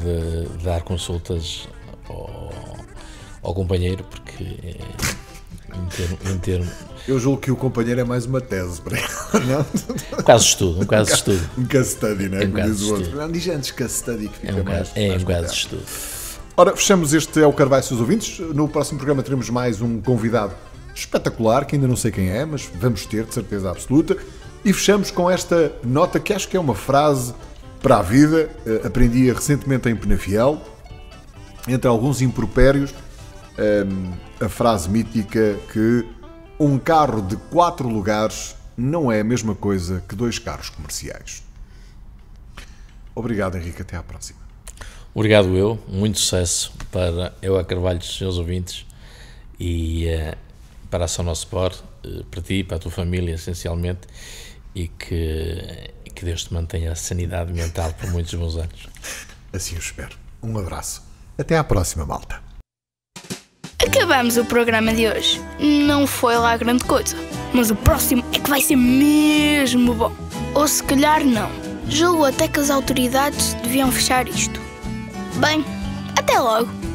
[0.62, 1.68] dar consultas
[2.08, 2.52] ao,
[3.42, 4.78] ao companheiro porque eh,
[5.74, 6.70] em termo, em termo
[7.06, 10.18] Eu julgo que o companheiro é mais uma tese para ela, não?
[10.18, 11.50] um caso de estudo, um caso de estudo.
[11.58, 12.44] Um case study, não é?
[12.44, 13.16] É um Como diz o outro.
[13.16, 14.90] Não, diz antes case study que fica É um mais.
[14.94, 15.82] é mais um caso de estudo.
[16.56, 18.38] Ora, fechamos este É o Carvalho, seus ouvintes.
[18.54, 20.54] No próximo programa teremos mais um convidado
[20.94, 24.16] espetacular, que ainda não sei quem é, mas vamos ter, de certeza absoluta.
[24.64, 27.32] E fechamos com esta nota que acho que é uma frase
[27.80, 28.50] para a vida.
[28.66, 30.60] Eh, aprendi recentemente em Penafiel,
[31.68, 32.92] entre alguns impropérios,
[33.58, 36.06] ehm, a frase mítica que
[36.58, 41.42] um carro de quatro lugares não é a mesma coisa que dois carros comerciais.
[43.14, 43.82] Obrigado, Henrique.
[43.82, 44.38] Até à próxima.
[45.12, 45.78] Obrigado eu.
[45.88, 48.86] Muito sucesso para eu a Carvalho dos seus ouvintes
[49.58, 50.36] e uh,
[50.88, 54.06] para a Ação Nosso Sport, uh, para ti, para a tua família, essencialmente,
[54.74, 58.88] e que, que Deus te mantenha a sanidade mental por muitos bons anos.
[59.52, 60.16] Assim eu espero.
[60.40, 61.02] Um abraço.
[61.36, 62.47] Até à próxima, malta.
[63.80, 65.40] Acabamos o programa de hoje.
[65.58, 67.16] Não foi lá grande coisa,
[67.52, 70.12] mas o próximo é que vai ser mesmo bom.
[70.54, 71.48] Ou se calhar não.
[71.88, 74.60] Julgo até que as autoridades deviam fechar isto.
[75.36, 75.64] Bem,
[76.16, 76.87] até logo!